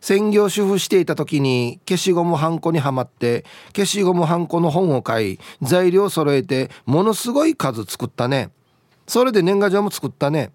[0.01, 3.45] 専業主婦していた時に消しゴムはんこにはまって
[3.75, 8.49] 消しゴムはんこの本を買い材料揃えてものすごい数作ったね。
[9.05, 10.53] それで年賀状も作ったね。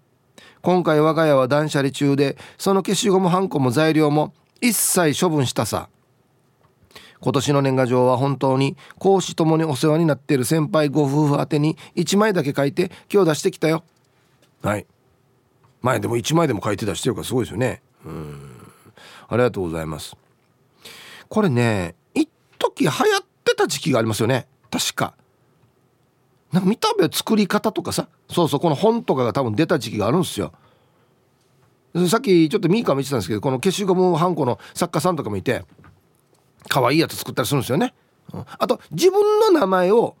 [0.63, 5.89] 今回我が家は断捨離中でその消しゴムはんこも材料も一切処分したさ。
[7.19, 13.83] 今年の年賀状は本当に講師ともにお世話になっている先輩ご夫婦宛てに1枚だけ書いて今日出してきたよ。
[14.61, 14.87] はい。
[15.81, 17.81] 前でも1枚でも書いて出してるからすごいですよね。
[18.05, 18.49] うん。
[19.27, 20.15] ありがとうございます。
[21.27, 24.47] これね一時流行ってた時期がありますよね。
[24.71, 25.13] 確か。
[26.53, 30.53] なんか見た目作り方とかさそうそうこの本とかが多分出た時期があるんですよ。
[32.07, 35.63] さっきちょっとミーカーも言ってたんですけどこの消しゴムはんこの作家さんとかもいて
[36.67, 37.93] 可愛いやつ作ったりするんですよね、
[38.33, 40.15] うん、あと自分の名前を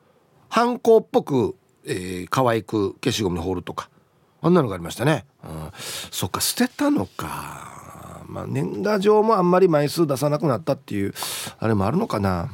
[0.49, 1.55] ハンコっぽく、
[1.85, 3.89] えー、可愛く消しゴムに彫るとか
[4.43, 5.71] あんなのがありましたね、うん、
[6.11, 8.23] そっか捨てたのか。
[8.27, 11.13] まあ年賀状もあんまり枚数出さなくなったっていう
[11.57, 12.51] あれもあるのかな。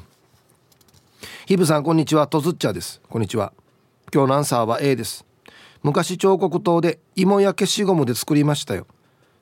[1.45, 2.27] ヒブさんこんにちは。
[2.27, 3.01] とずっちゃです。
[3.09, 3.53] こんにちは。
[4.12, 5.26] 今日のアンサーは A です。
[5.84, 8.88] 昔彫刻刀で芋や消しゴムで作りましたよ。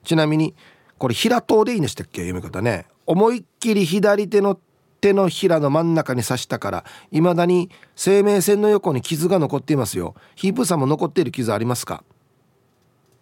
[0.03, 0.55] ちなみに
[0.97, 2.21] これ平刀でいいんでしたっけ？
[2.21, 2.85] 読み方ね。
[3.05, 4.59] 思いっきり左手の
[4.99, 10.15] 手のひらの真ん中に刺したから未だに生命線の横に傷が残っていますよ。
[10.35, 12.03] ヒープさんも残っている傷ありますか？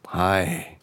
[0.06, 0.80] はい。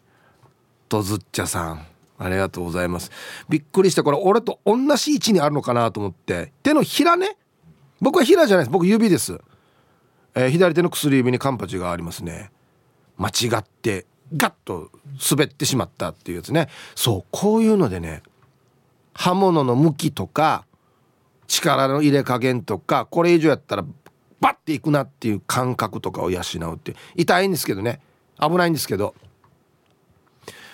[0.87, 1.85] とずっちゃさん。
[2.19, 3.11] ありがとうございます。
[3.49, 6.53] びっくりしてこれ俺と同じ位置にあるのかなと思って。
[6.63, 7.37] 手のひらね？
[7.99, 8.71] 僕はひらじゃないです。
[8.71, 9.41] 僕指です、
[10.35, 12.51] えー、左手の薬指にカンパチがありますね。
[13.17, 14.05] 間違って
[14.35, 14.89] ガッと
[15.29, 16.69] 滑ってしまったっていうやつね。
[16.95, 18.23] そうこういうのでね
[19.13, 20.65] 刃物の向きとか
[21.47, 23.85] 力の入れ加減とかこれ以上やったら
[24.41, 28.01] バッていくなっていう感覚とかを養うって痛いんですけどね。
[28.39, 29.13] 危ないんですけど。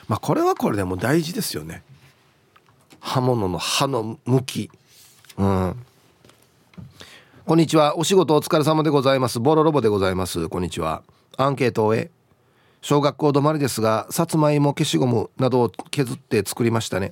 [0.08, 1.84] まあこれはこれでも大事ですよね。
[3.00, 4.72] 刃物の刃の向き。
[5.38, 5.86] うん。
[7.50, 7.98] こんにちは。
[7.98, 9.40] お仕事お疲れ様でございます。
[9.40, 10.50] ボロロボでございます。
[10.50, 11.02] こんにちは。
[11.36, 12.12] アンケートを終え
[12.82, 17.12] 小学校止まりですがさつまいも消しゴムなどを削って作りましたね。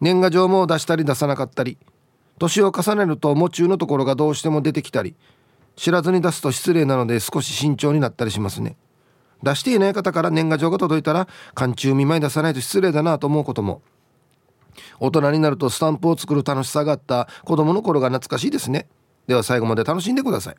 [0.00, 1.76] 年賀状も出したり出さなかったり
[2.38, 5.16] 年を重ねると夢中のところがどうしても出てきたり
[5.74, 8.76] 知らずに出すと失礼なので少し慎重になったりしますね。
[9.42, 11.26] 出していない方から年賀状が届いたら
[11.56, 13.82] 寒中見舞い出さないと失礼だなと思うことも。
[15.00, 18.86] 大人になるとスタンプを作る楽しさがあった子供の頃が懐かしいですね。
[19.26, 20.56] では最後まで楽しんでください。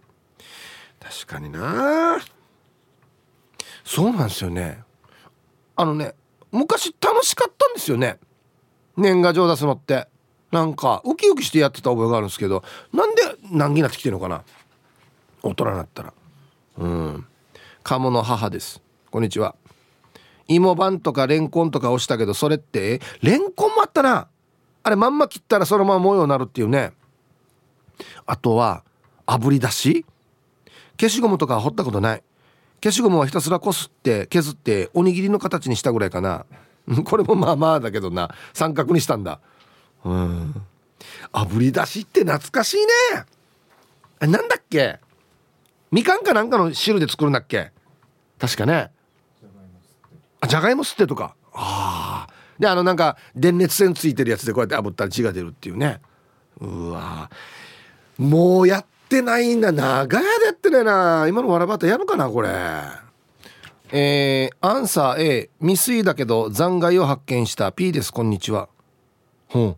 [1.00, 2.20] 確かにな。
[3.84, 4.84] そうなんですよね。
[5.76, 6.14] あのね
[6.52, 8.20] 昔楽しかったんですよね。
[8.96, 10.08] 年賀状出すのって。
[10.52, 14.44] なんかウキウキしてやってた覚えがあるんですけどなんで難儀になってきてるのかな。
[15.42, 16.14] 大人になったら。
[16.78, 17.26] うん。
[17.82, 18.82] 鴨の母です。
[19.10, 19.56] こんにちは。
[20.48, 24.28] 芋版とかレンコンとか押したけどそれってレンコンもあったな。
[24.84, 26.94] あれまんま切ったらそのまま模様になるっていうね。
[28.26, 28.84] あとは
[29.26, 30.06] 炙り出し？
[31.00, 32.24] 消しゴムとか掘ったことない。
[32.84, 36.46] 消しゴムはひたすらこすって削っておにぎりの形にしたぐらいかな。
[37.06, 38.34] これもまあまあだけどな。
[38.54, 39.40] 三角にしたんだ。
[40.04, 40.62] うん。
[41.32, 42.78] 炙り出しって懐かしい
[44.22, 44.28] ね。
[44.28, 45.00] なんだっけ？
[45.92, 47.72] みかんかなんかの汁で作るんだっけ？
[48.40, 48.92] 確かね。
[50.42, 51.36] あじゃがいも吸ってとか。
[51.54, 56.02] ああであのなんか電熱線ついてるやつでこうやって炙ったら血が出るっていうね。
[56.60, 57.30] うわ
[58.18, 59.72] もうやってないんだ。
[59.72, 61.26] 長屋でやってないな。
[61.28, 62.50] 今のわらばたやるかなこれ。
[63.92, 67.72] えー、アンサー A 未遂だけど残骸を発見した。
[67.72, 68.70] P ですこんにちは。
[69.48, 69.78] ほ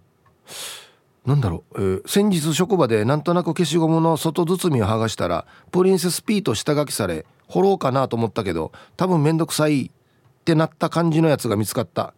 [1.25, 1.29] う。
[1.29, 9.87] なんだろう、えー、先日職場でなんとなく消しゴムの外包みを剥がしたらプリンセス P と下書きされ掘ろうかなと思ったけど多分めんどくさい。
[9.87, 12.13] ってなった感じのやつが見つかった。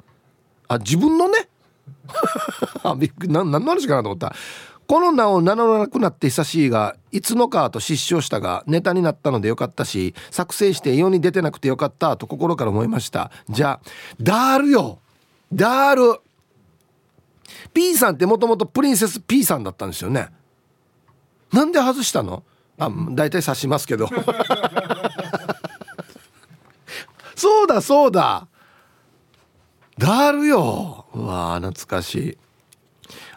[0.67, 1.47] あ自分のね？
[2.83, 3.33] あびっくり。
[3.33, 4.35] 何の話かなと思った。
[4.87, 13.31] この名を名乗らなくなって久しいがいつのかと失笑したがネタになったのでよかったし作成して世に出てなくてよかったと心から思いました。
[13.49, 13.89] じゃあ
[14.21, 14.99] ダールよ。
[15.53, 16.21] ダール。
[17.73, 20.29] P さんってもともとプリンセス P さんだったんですよね。
[21.51, 22.43] なんで外したの？
[22.79, 24.07] あ大体指しますけど。
[27.35, 28.47] そうだそうだ。
[29.97, 31.05] ダールよ。
[31.13, 32.37] うわ懐かしい。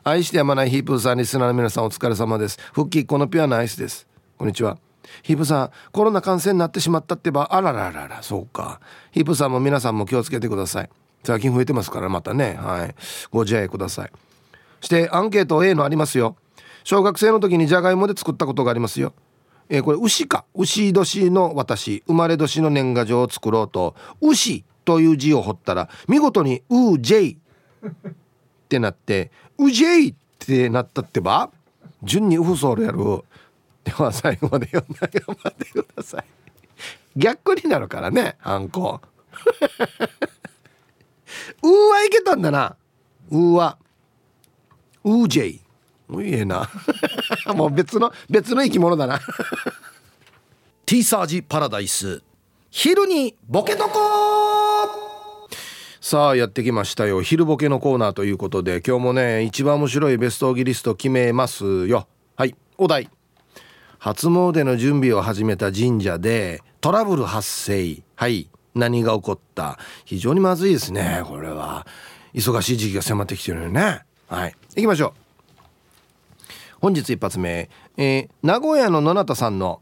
[0.03, 2.59] 愛してやまないヒープーさんリスナーの皆さんお疲れ様です。
[2.72, 4.07] 復帰このピュアなアイスです。
[4.38, 4.78] こんにちは。
[5.22, 8.80] ヒープさんコロナ感染になってしまったってばあららららそうか。
[9.11, 10.90] ヒープさんも皆さんも気をつけてください。
[11.22, 12.55] 最近増えてますからまたね。
[12.55, 12.94] はい。
[13.30, 14.12] ご自愛ください。
[14.80, 16.36] してアンケート A のありますよ。
[16.84, 19.12] 小学生の時にじゃがいもで作ったことがありますよ。
[19.68, 20.46] えー、これ牛か。
[20.55, 22.03] 牛年の私。
[22.07, 23.94] 生まれ年の年賀状を作ろうと。
[24.22, 27.38] 牛という字を彫ったら見事に「うージェイ」
[27.86, 28.12] っ
[28.68, 29.30] てなって
[29.61, 31.50] 「うじえい!」ってなったってば
[32.02, 32.98] 順にウフソールやる
[33.84, 36.24] では最後まで読んで頑張ってください。
[37.16, 39.00] 逆になるからねあんこ。
[41.62, 42.76] うーはいけたんだな。
[43.30, 43.78] うーは。
[45.04, 45.61] うージェイ
[46.08, 46.68] もういいえな。
[47.54, 49.20] もう別の別の生き物だな。
[50.86, 52.22] ティーサージパラダイス。
[52.70, 54.39] 昼にボケとこ
[56.11, 57.22] さあやってきましたよ。
[57.22, 62.08] 昼ボケのコーナーということで今日もね一番面白いベストギリスト決めますよ。
[62.34, 63.08] はいお題。
[64.00, 68.02] 初詣の準備を始めた神社でトラブル発生。
[68.16, 69.78] はい何が起こった。
[70.04, 71.86] 非常にまずいですねこれは。
[72.34, 74.00] 忙しい時期が迫ってきてるよね。
[74.26, 76.42] はい行きましょう。
[76.80, 79.80] 本日一発目、えー、名古屋の野中さんの、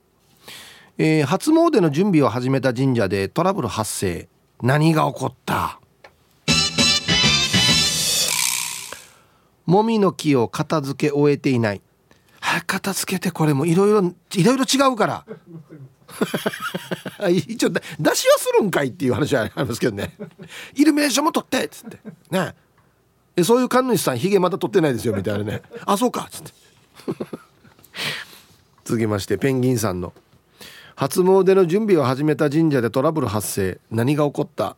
[0.99, 4.29] えー、初詣の準備を始めた神社でトラブル発生。
[4.61, 5.81] 何が起こった？
[9.69, 11.83] もみの木を片付け終えていない。
[12.41, 14.01] はい片付けてこれもいろいろ
[14.35, 15.25] いろいろ違うから。
[17.29, 20.17] 一応出しはするんかいっていう話はありますけどね。
[20.75, 21.99] イルミネーションも撮ってっつって。
[22.31, 22.55] ね。
[23.37, 25.61] えそういう神主さんヒゲまだ撮ってないですよみたいなね。
[25.85, 26.53] あそうかっつって。
[28.87, 30.15] 続きましてペンギンさんの。
[30.97, 33.79] 初詣の準備を始めた神社でトラブル発生。
[33.91, 34.77] 何が起こった？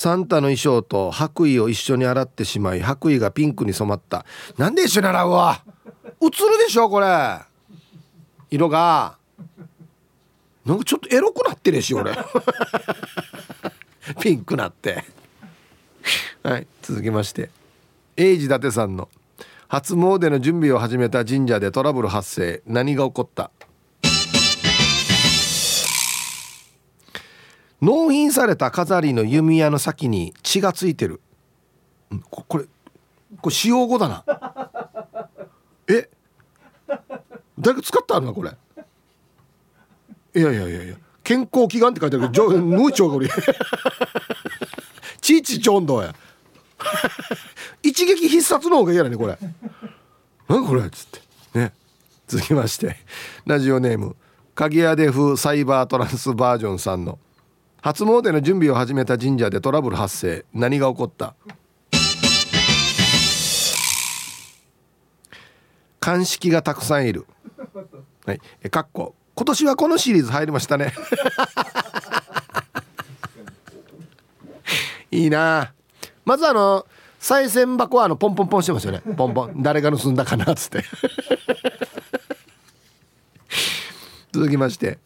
[0.00, 4.24] サンタの衣装と白衣を一緒に洗ってしまい白衣がピンクに染まった。
[4.56, 5.62] なんで一緒に洗うわ？
[6.22, 6.30] 映る
[6.66, 7.06] でしょこれ。
[8.50, 9.18] 色が。
[10.64, 12.12] なんかちょっとエロくなってるし俺
[14.22, 15.04] ピンクなって。
[16.42, 17.50] はい続きまして。
[18.16, 19.06] 英治伊達さんの。
[19.68, 22.62] 初詣の準備を始めた神社でトラブル発生。
[22.66, 23.50] 何が起こった？
[27.80, 31.20] 納品された飾りの弓矢の先に血がついてる。
[32.30, 32.64] ここれ
[33.40, 34.24] これ使用後だな。
[35.88, 36.10] え？
[37.58, 38.50] 誰か使ったのこれ？
[40.34, 40.96] いやいやいやいや。
[41.22, 43.28] 健康祈願って書いてあるけどヌーチョウゴリ
[45.20, 46.14] チーチチョンドや。
[47.82, 49.38] 一撃必殺の方が嫌だねこれ。
[50.48, 51.58] 何これっつって。
[51.58, 51.72] ね。
[52.26, 52.96] 続きまして。
[53.46, 54.16] ラジオネーム
[54.54, 57.18] 鍵屋で風サイバートランスバージョンさんの。
[57.82, 60.44] 初詣の準備を始めた神社でトラブル発生。
[60.52, 61.34] 何が起こった？
[65.98, 67.26] 鑑識がたくさんいる。
[68.26, 68.40] はい。
[68.62, 69.14] えかっこ。
[69.34, 70.92] 今年はこのシリーズ入りましたね。
[75.10, 75.72] いいな。
[76.24, 76.86] まずあの
[77.18, 79.00] 賽銭箱はあのポンポンポンしてますよね。
[79.16, 79.62] ポンポン。
[79.62, 80.84] 誰が盗んだかなっつって。
[84.32, 84.98] 続きまして。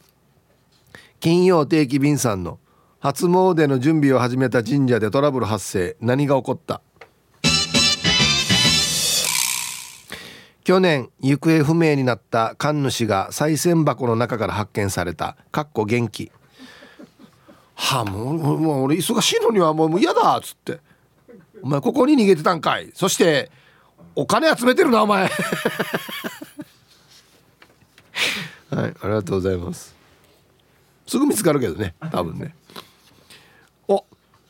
[1.20, 2.58] 金曜定期便さんの
[3.04, 5.94] 初詣の準備を始めた神社でトラブル発生。
[6.00, 6.80] 何が起こった？
[10.64, 15.36] 去年行方不明になった神主が賽銭箱の中から発見された。
[15.52, 16.32] かっこ元気。
[17.74, 20.80] はあもうもう俺忙しいのにはもう嫌だっつって。
[21.62, 22.90] お前ここに逃げてたんかい。
[22.94, 23.50] そして
[24.16, 25.24] お金集めてるなお前。
[28.70, 29.94] はいありがとうございます。
[31.06, 32.54] すぐ見つかるけどね多分ね。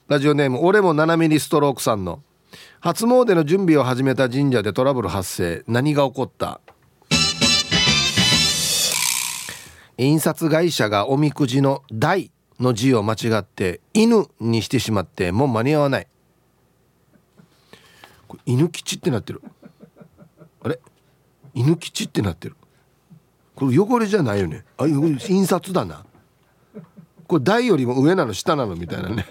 [0.07, 2.23] ラジオネーム俺も7ミリストロークさんの。
[2.81, 5.65] 初詣の準備を始めた神社でトラブル発生。
[5.67, 6.61] 何が起こった？
[9.97, 12.31] 印刷会社がおみくじの「大」
[12.61, 16.07] の字を間違って「犬」にしてしまってもう間に合わない。
[18.29, 19.41] これ犬吉ってなってる。
[20.63, 20.79] あれ？
[21.55, 22.57] 犬吉ってなってる。
[23.55, 24.67] これ汚れじゃないよね。
[24.77, 26.05] あ印刷だな。
[27.27, 29.25] これ台よりも上なの下なのみたいなね。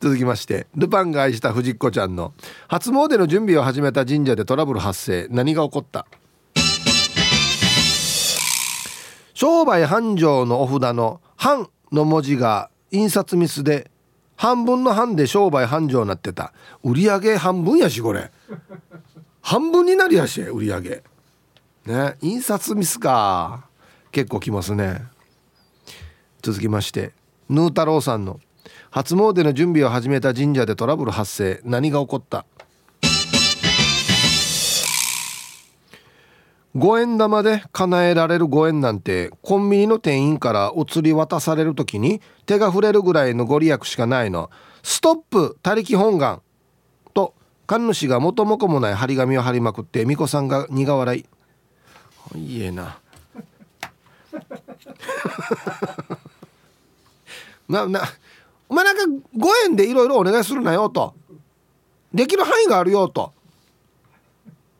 [0.00, 2.32] 続きましてルパンが愛した藤子ちゃんの
[2.68, 6.06] 初詣の準備を始めた神社でトラブル発生何が起こった？
[9.34, 13.90] 商売繁盛のお札の「繁」の文字が印刷ミスで
[14.36, 16.52] 半分の半で商売繁盛になってた。
[16.84, 18.30] 売り上げ半分やしこれ。
[19.40, 21.02] 半分になりやし売り上げ。
[21.86, 23.64] ね印刷ミスか。
[24.12, 25.02] 結構きますね。
[26.46, 27.12] 続きまして
[27.48, 28.38] ヌー太郎さんの
[28.92, 32.46] 初詣の準備を始めた神社でトラブル発生何が起こった？
[36.76, 44.48] 五円玉で叶えられる五円なんてコンビニの店員からお釣り渡される時に手が触れるぐらいのご利益しかないの。
[44.84, 46.42] ストップ他力本願
[47.12, 47.34] と
[47.66, 51.26] 神主が元も子もない張り紙を貼りまくって巫女さんが苦笑い。
[52.38, 53.00] いいえな。
[57.68, 58.02] なな
[58.68, 59.02] お前なんか
[59.36, 61.14] 5円でいろいろお願いするなよと。
[62.12, 63.32] できる範囲があるよと。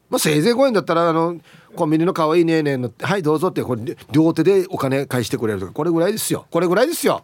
[0.09, 1.39] まあせいぜい5円だったらあの
[1.74, 6.47] コンビニの可愛いいねえねえのはいどうぞってこれ両手でお金返してくれるとかこれぐらいですよ。
[6.51, 7.22] これぐらいですよ。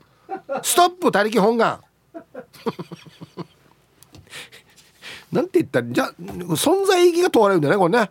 [0.63, 1.81] ストップ他力本願。
[5.33, 6.13] なんて言ったらじゃ
[6.55, 8.11] 存在意義が問われるんだよねこれね。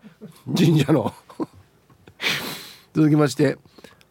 [0.58, 1.14] 神社の。
[2.93, 3.58] 続きまして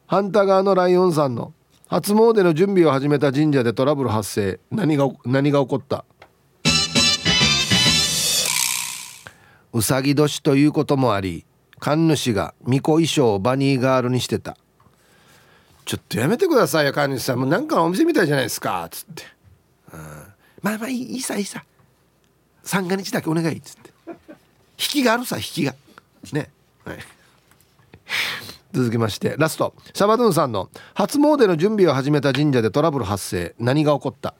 [0.07, 1.53] ハンター側のライオンさんの。
[1.91, 4.61] 初詣の準備を始めた神社でトラブル発生。
[4.70, 6.05] 何が何が起こった？
[9.72, 11.45] うさぎ年ということもあり
[11.80, 14.57] 神主が巫女衣装をバニーガールにしてた。
[15.84, 17.41] ちょっとやめてくださいよ神主さん。
[17.41, 18.84] もうなんかお店みたいじゃないですか。
[18.84, 19.24] っつって、
[19.93, 20.01] うん、
[20.62, 21.64] まあまあいいいいさいいさ。
[22.62, 23.57] 三が日だけお願い。
[23.57, 23.91] っつって。
[24.09, 24.14] 引
[24.76, 25.74] きがあるさ引きが。
[26.32, 26.51] ね。
[26.84, 26.99] はい。
[28.72, 29.74] 続きましてラスト。
[29.94, 33.54] シャバドゥンさんの初詣の準備を始めた神社でトラブル発生。
[33.58, 34.34] 何が起こった？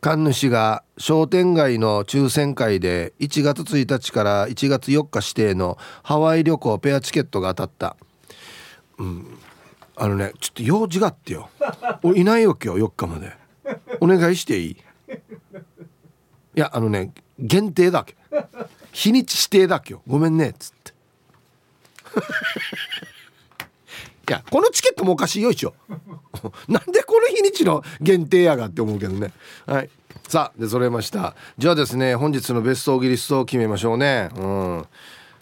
[0.00, 7.96] 神主が商店街の抽選会で1月1日から1月4日指定のハワイ旅行ペアチケットが当たった。
[8.98, 9.38] うん。
[9.96, 11.48] あのねちょっと用事があってよ。
[12.02, 13.32] 俺いないわけよ4日まで。
[14.00, 14.70] お願いしていい？
[14.70, 14.76] い
[16.54, 18.16] やあのね限定だけ。
[18.94, 20.00] 日にち指定だけよ。
[20.06, 20.50] ごめんね。
[20.50, 20.94] っつって。
[24.26, 25.74] いやこのチケットもおかしいよ一応。
[26.68, 29.32] なんでこの日にちの限定やがって思うけどね。
[29.66, 29.90] はい。
[30.28, 31.34] さあで揃えました。
[31.58, 34.30] じゃあですね本日のベストオギリストを決めましょうね。
[34.36, 34.86] うん。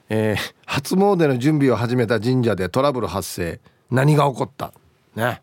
[0.09, 3.61] えー、初詣の準備を始めた神社でトラブル発生。
[3.91, 4.73] 何が起こった？
[5.15, 5.43] ね。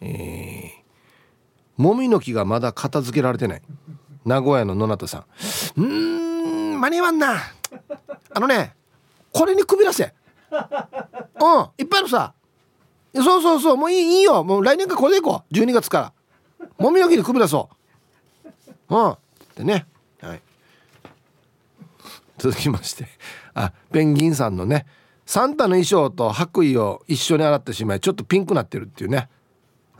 [0.00, 3.62] えー、もみの木がまだ片付けられてない。
[4.24, 5.24] 名古屋の野中さ
[5.76, 5.80] ん。
[5.80, 6.25] うん
[6.76, 7.36] 間に合わんな。
[8.30, 8.74] あのね
[9.32, 10.14] これにくびらせ。
[10.50, 10.60] うん。
[11.78, 12.34] いっぱいあるさ。
[13.14, 13.76] そうそうそう。
[13.76, 14.44] もういいいいよ。
[14.44, 15.54] もう来年からこれでいこう。
[15.54, 16.12] 12月か
[16.58, 16.68] ら。
[16.78, 17.68] もみの木にくびらそ
[18.88, 18.96] う。
[18.96, 19.10] うん。
[19.10, 19.18] っ
[19.54, 19.86] てね。
[20.20, 20.40] はい。
[22.38, 23.08] 続きまして。
[23.54, 24.86] あペンギンさんのね。
[25.26, 29.28] サンタの衣装と白衣を一緒に洗ってしまいちょっとピンクなってるっていうね。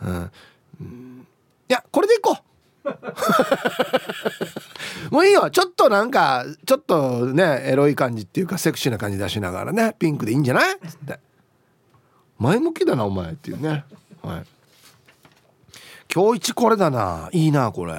[0.00, 1.26] うん、
[1.68, 2.38] いやこれでいこ
[2.84, 2.88] う。
[5.10, 5.50] もういいよ。
[5.50, 10.78] ちょっとなんかちょっとねエロい感じっていうかセクシーな感じ出しながらねピンクでいいんじゃない？
[10.86, 11.18] つって。
[12.38, 13.84] 前向きだなお前っていうね。
[14.22, 14.44] はい。
[16.12, 17.28] 今日一これだな。
[17.32, 17.94] いいなこれ。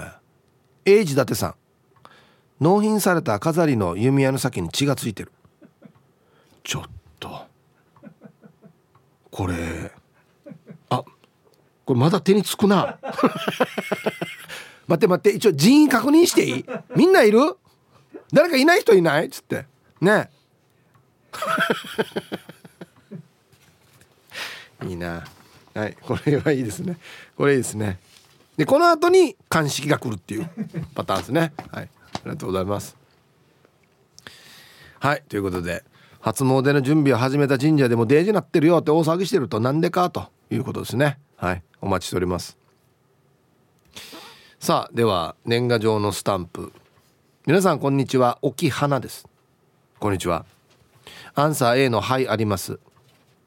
[0.85, 1.55] 英治伊達さん。
[2.59, 5.31] 納品された飾りの弓矢の先に血がついてる。
[6.63, 6.83] ちょっ
[7.19, 7.45] と。
[9.31, 9.91] これ。
[10.89, 11.03] あ
[11.85, 12.97] これまだ手につくな。
[14.87, 16.65] 待って待って一応人員確認していい？
[16.95, 17.39] みんないる？
[18.33, 19.25] 誰かいない人いない？
[19.27, 19.65] っつって。
[20.01, 20.29] ね。
[24.87, 25.23] いいな。
[25.73, 26.97] はいこれはいいですね。
[27.35, 27.99] これいいですね。
[28.57, 30.49] でこの後に鑑識が来るっていう
[30.95, 31.53] パターンですね。
[31.71, 31.83] はい。
[31.83, 31.87] あ
[32.25, 32.95] りがとうございます。
[34.99, 35.83] はいということで
[36.21, 41.19] 初詣の準備を始めた神社でもデージなってるよって大騒ぎしてるとなんでかということですね。
[41.35, 42.57] はいお待ちしております
[44.67, 46.73] さあでは年賀状のスタンプ。
[47.45, 48.37] 皆さんこんにちは。
[48.41, 49.25] 沖花です。
[49.97, 50.45] こんにちは。
[51.35, 52.77] アンサー A のはいあります。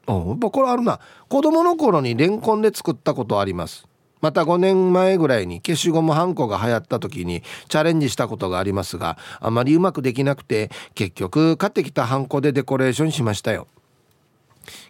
[0.07, 0.99] おこれあるな。
[1.29, 3.87] 子供の頃にレンコンで作ったことあります。
[4.19, 13.67] また5年前ぐらいに消しゴムはんこが流行った時にチャレンジしたことがありますがあまりうまくできなくて結局買ってきたハンコでデコレーションしましたよ。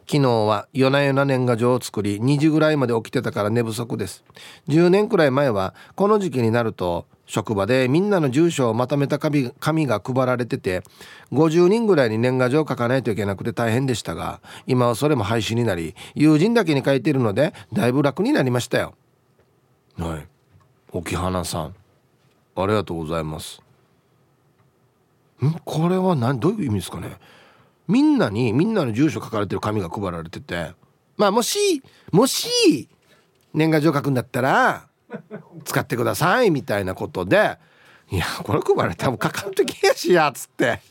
[0.09, 4.23] 昨日は夜な夜な年賀状を作り2時ぐらいまで起きてたから寝不足です。
[4.67, 9.51] 10年くらい前はこの時期になると職場でみんなの住所をまとめた紙
[9.87, 10.83] が配られてて
[11.31, 18.95] 50人ぐらいに年賀状を書かないといけなくて大変でしたが今はそれも廃止になり友人だけに書いているのでだいぶ楽になりましたよ。
[19.97, 20.27] はい。
[20.91, 21.75] 沖花さん
[22.55, 23.61] ありがとうございます。
[25.41, 25.53] ん？
[25.63, 26.37] これは何？
[26.37, 27.15] どういう意味ですかね？
[27.87, 30.73] みんなにみんなの住所書かれてる紙が配られてて。
[31.17, 32.87] まあもしもし
[33.53, 34.87] 年賀状書くんだったら
[35.65, 37.57] 使ってくださいみたいなことで。
[38.11, 40.81] いやこれ配られてもかかってけやしやっつって。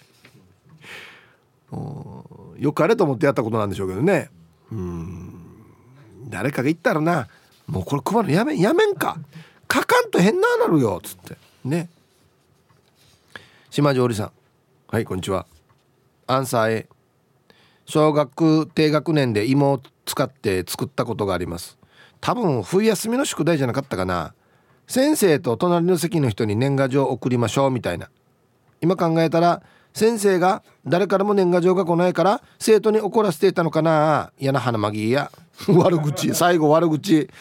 [2.58, 4.30] よくあれと思ってやったことなんでしょうけどね。
[4.72, 5.34] うん。
[6.28, 7.28] 誰かが言ったらな
[7.66, 9.18] もうこれ配るやめやめんか。
[9.68, 11.36] かかんと変ななるよっつって。
[11.64, 11.88] ね。
[13.70, 14.32] 島上里さん。
[14.88, 15.46] はいこんにちは。
[16.30, 16.88] アンサー A
[17.86, 21.76] 小学低学年で芋を使って作ったことがあります。
[22.20, 24.32] 多分冬休みの宿題じゃなかったかな。
[24.86, 28.08] 先生と隣の席の人に年賀状を送りましょうみたいな。
[28.80, 29.62] 今考えたら
[29.92, 34.32] 先生が誰からも年賀状が来ないから生徒に怒らせていたのかな。
[34.38, 35.32] 嫌な花まぎや。
[35.66, 36.32] 悪口。
[36.32, 37.28] 最後悪口。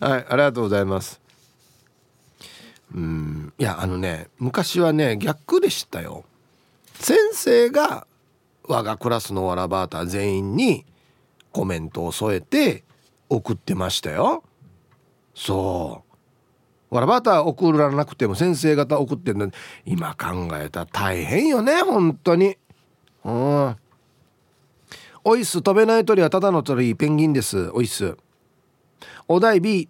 [0.00, 1.18] はいありがとうございます。
[2.94, 6.24] うんいやあのね昔はね逆でしたよ。
[6.94, 8.06] 先生が
[8.64, 10.84] 我がクラスのわらバーター全員に
[11.50, 12.84] コメントを添えて
[13.28, 14.44] 送ってましたよ。
[15.34, 16.04] そ
[16.90, 16.94] う。
[16.94, 19.50] わらバーター送らなくても先生方送ってるの
[19.86, 22.56] 今考えたら大変よね本当に。
[23.24, 23.76] うん。
[25.24, 27.70] おいっす飛べない鳥はただの鳥ペンギンです。
[27.70, 28.16] おいっす。
[29.28, 29.88] お題 B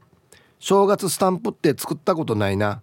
[0.59, 2.83] 正月スタンプって作ったことないな。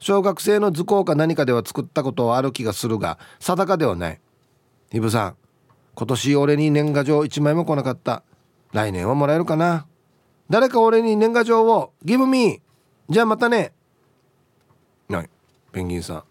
[0.00, 4.20] 小学生の図工か何かでは作ったことはある気がするが定かではない。
[4.92, 5.36] イブさん
[5.94, 8.22] 今年俺に年賀状1枚も来なかった。
[8.72, 9.86] 来年はもらえるかな。
[10.48, 12.60] 誰か俺に年賀状をギブミー
[13.12, 13.72] じゃあまたね。
[15.10, 15.28] はい。
[15.72, 16.24] ペンギンさん。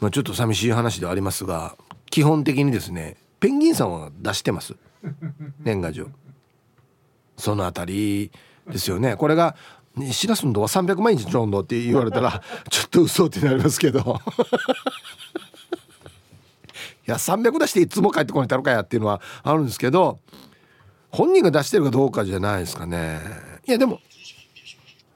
[0.00, 1.76] まあちょっと寂しい話ではありますが
[2.10, 4.74] 基本的にですねペンギンさんは出してます。
[5.60, 6.08] 年賀状。
[7.36, 8.32] そのあたり
[8.68, 9.14] ですよね。
[9.16, 9.54] これが
[10.12, 14.20] 「しらすんどは300万日ちょんど」って言われたら ちょっと嘘ってなりますけど。
[17.06, 20.20] いや300出していつも帰ってこないたのかやっていうのはあるんですけど
[21.10, 23.20] 本人が出してるかどうかじゃないですかね。
[23.66, 24.00] いやでも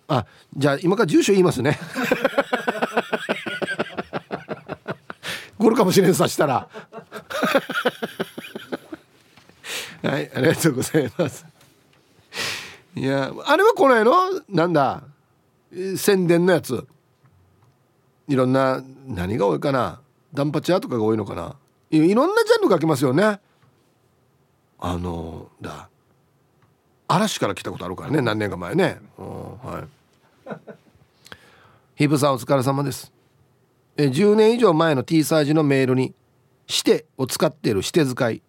[0.09, 1.79] あじゃあ今から住所言いますね。
[5.57, 6.68] 来るかもしれんさしたら。
[10.03, 11.47] はいありがとうございます
[12.97, 14.12] いやあれは来ないの？
[14.49, 15.03] なんだ？
[15.97, 16.86] 宣伝のやつ。
[18.28, 20.01] いろんな何が多いかな？
[20.32, 21.57] ダンパチャとかが多いのかな？
[21.90, 23.40] いろんなジャンル書きますよね。
[24.78, 25.88] あのだ
[27.09, 29.01] 嵐から来たことあるからね何年か前ね。
[29.16, 29.84] は
[30.47, 30.49] い。
[31.97, 33.12] ヒブさんお疲れ様です。
[33.97, 36.14] え10年以上前の T サージのメールに
[36.66, 38.42] 「して」を使っているして使い。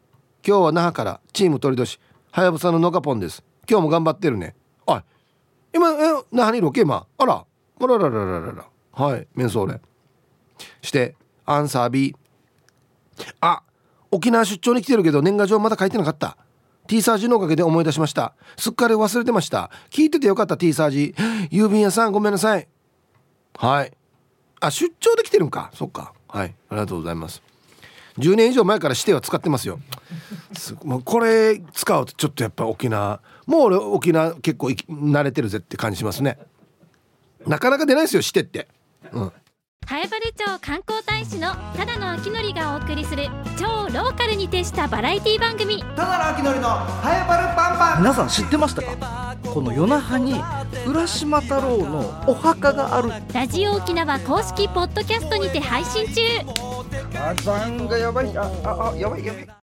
[0.48, 2.00] 今日は那覇からチーム鳥年
[2.32, 3.44] はやぶさののかぽんです。
[3.70, 4.56] 今日も頑張ってるね。
[4.88, 5.04] あ
[5.74, 8.66] 今え那覇にいるわけ今あらあらららららら。
[8.92, 9.82] はいメンソーレ
[10.82, 12.16] してアンサー B
[13.42, 13.64] あ
[14.12, 16.38] 沖縄出張に来てるけど年賀状まだ書いてなかった。
[16.88, 18.36] T サージのおかげで思い出しました。
[18.58, 19.72] すっかり忘れてました。
[19.90, 21.16] 聞いててよかった T サージ。
[21.52, 22.68] 郵便屋さんごめんなさい。
[23.58, 23.92] はい。
[24.60, 25.72] あ出張で来てるんか。
[25.74, 26.14] そっか。
[26.28, 27.42] はいありがとうございます。
[28.18, 29.80] 10年以上前から指定は使ってますよ。
[30.84, 36.38] もうこれ使うとちょっとやっぱ沖縄もう俺沖縄結構慣れてるぜって感じしますね。
[37.46, 38.68] なかなか出ないですよしてって。
[39.12, 39.32] うん。
[39.88, 43.28] 南風原町観光大使のただの秋のりがお送りする
[43.58, 45.84] 超ローカルに徹したバラエティ番組。
[45.96, 48.00] ただの秋のりのハエバルパンパン。
[48.00, 49.38] 皆さん知ってましたか？
[49.54, 50.42] この与那覇に
[50.88, 53.12] 浦島太郎のお墓がある。
[53.32, 56.22] ラジオ沖縄公式ポッドキャストにて配信中。
[57.14, 58.38] 火山がやばい。
[58.38, 59.56] あああやばいやばい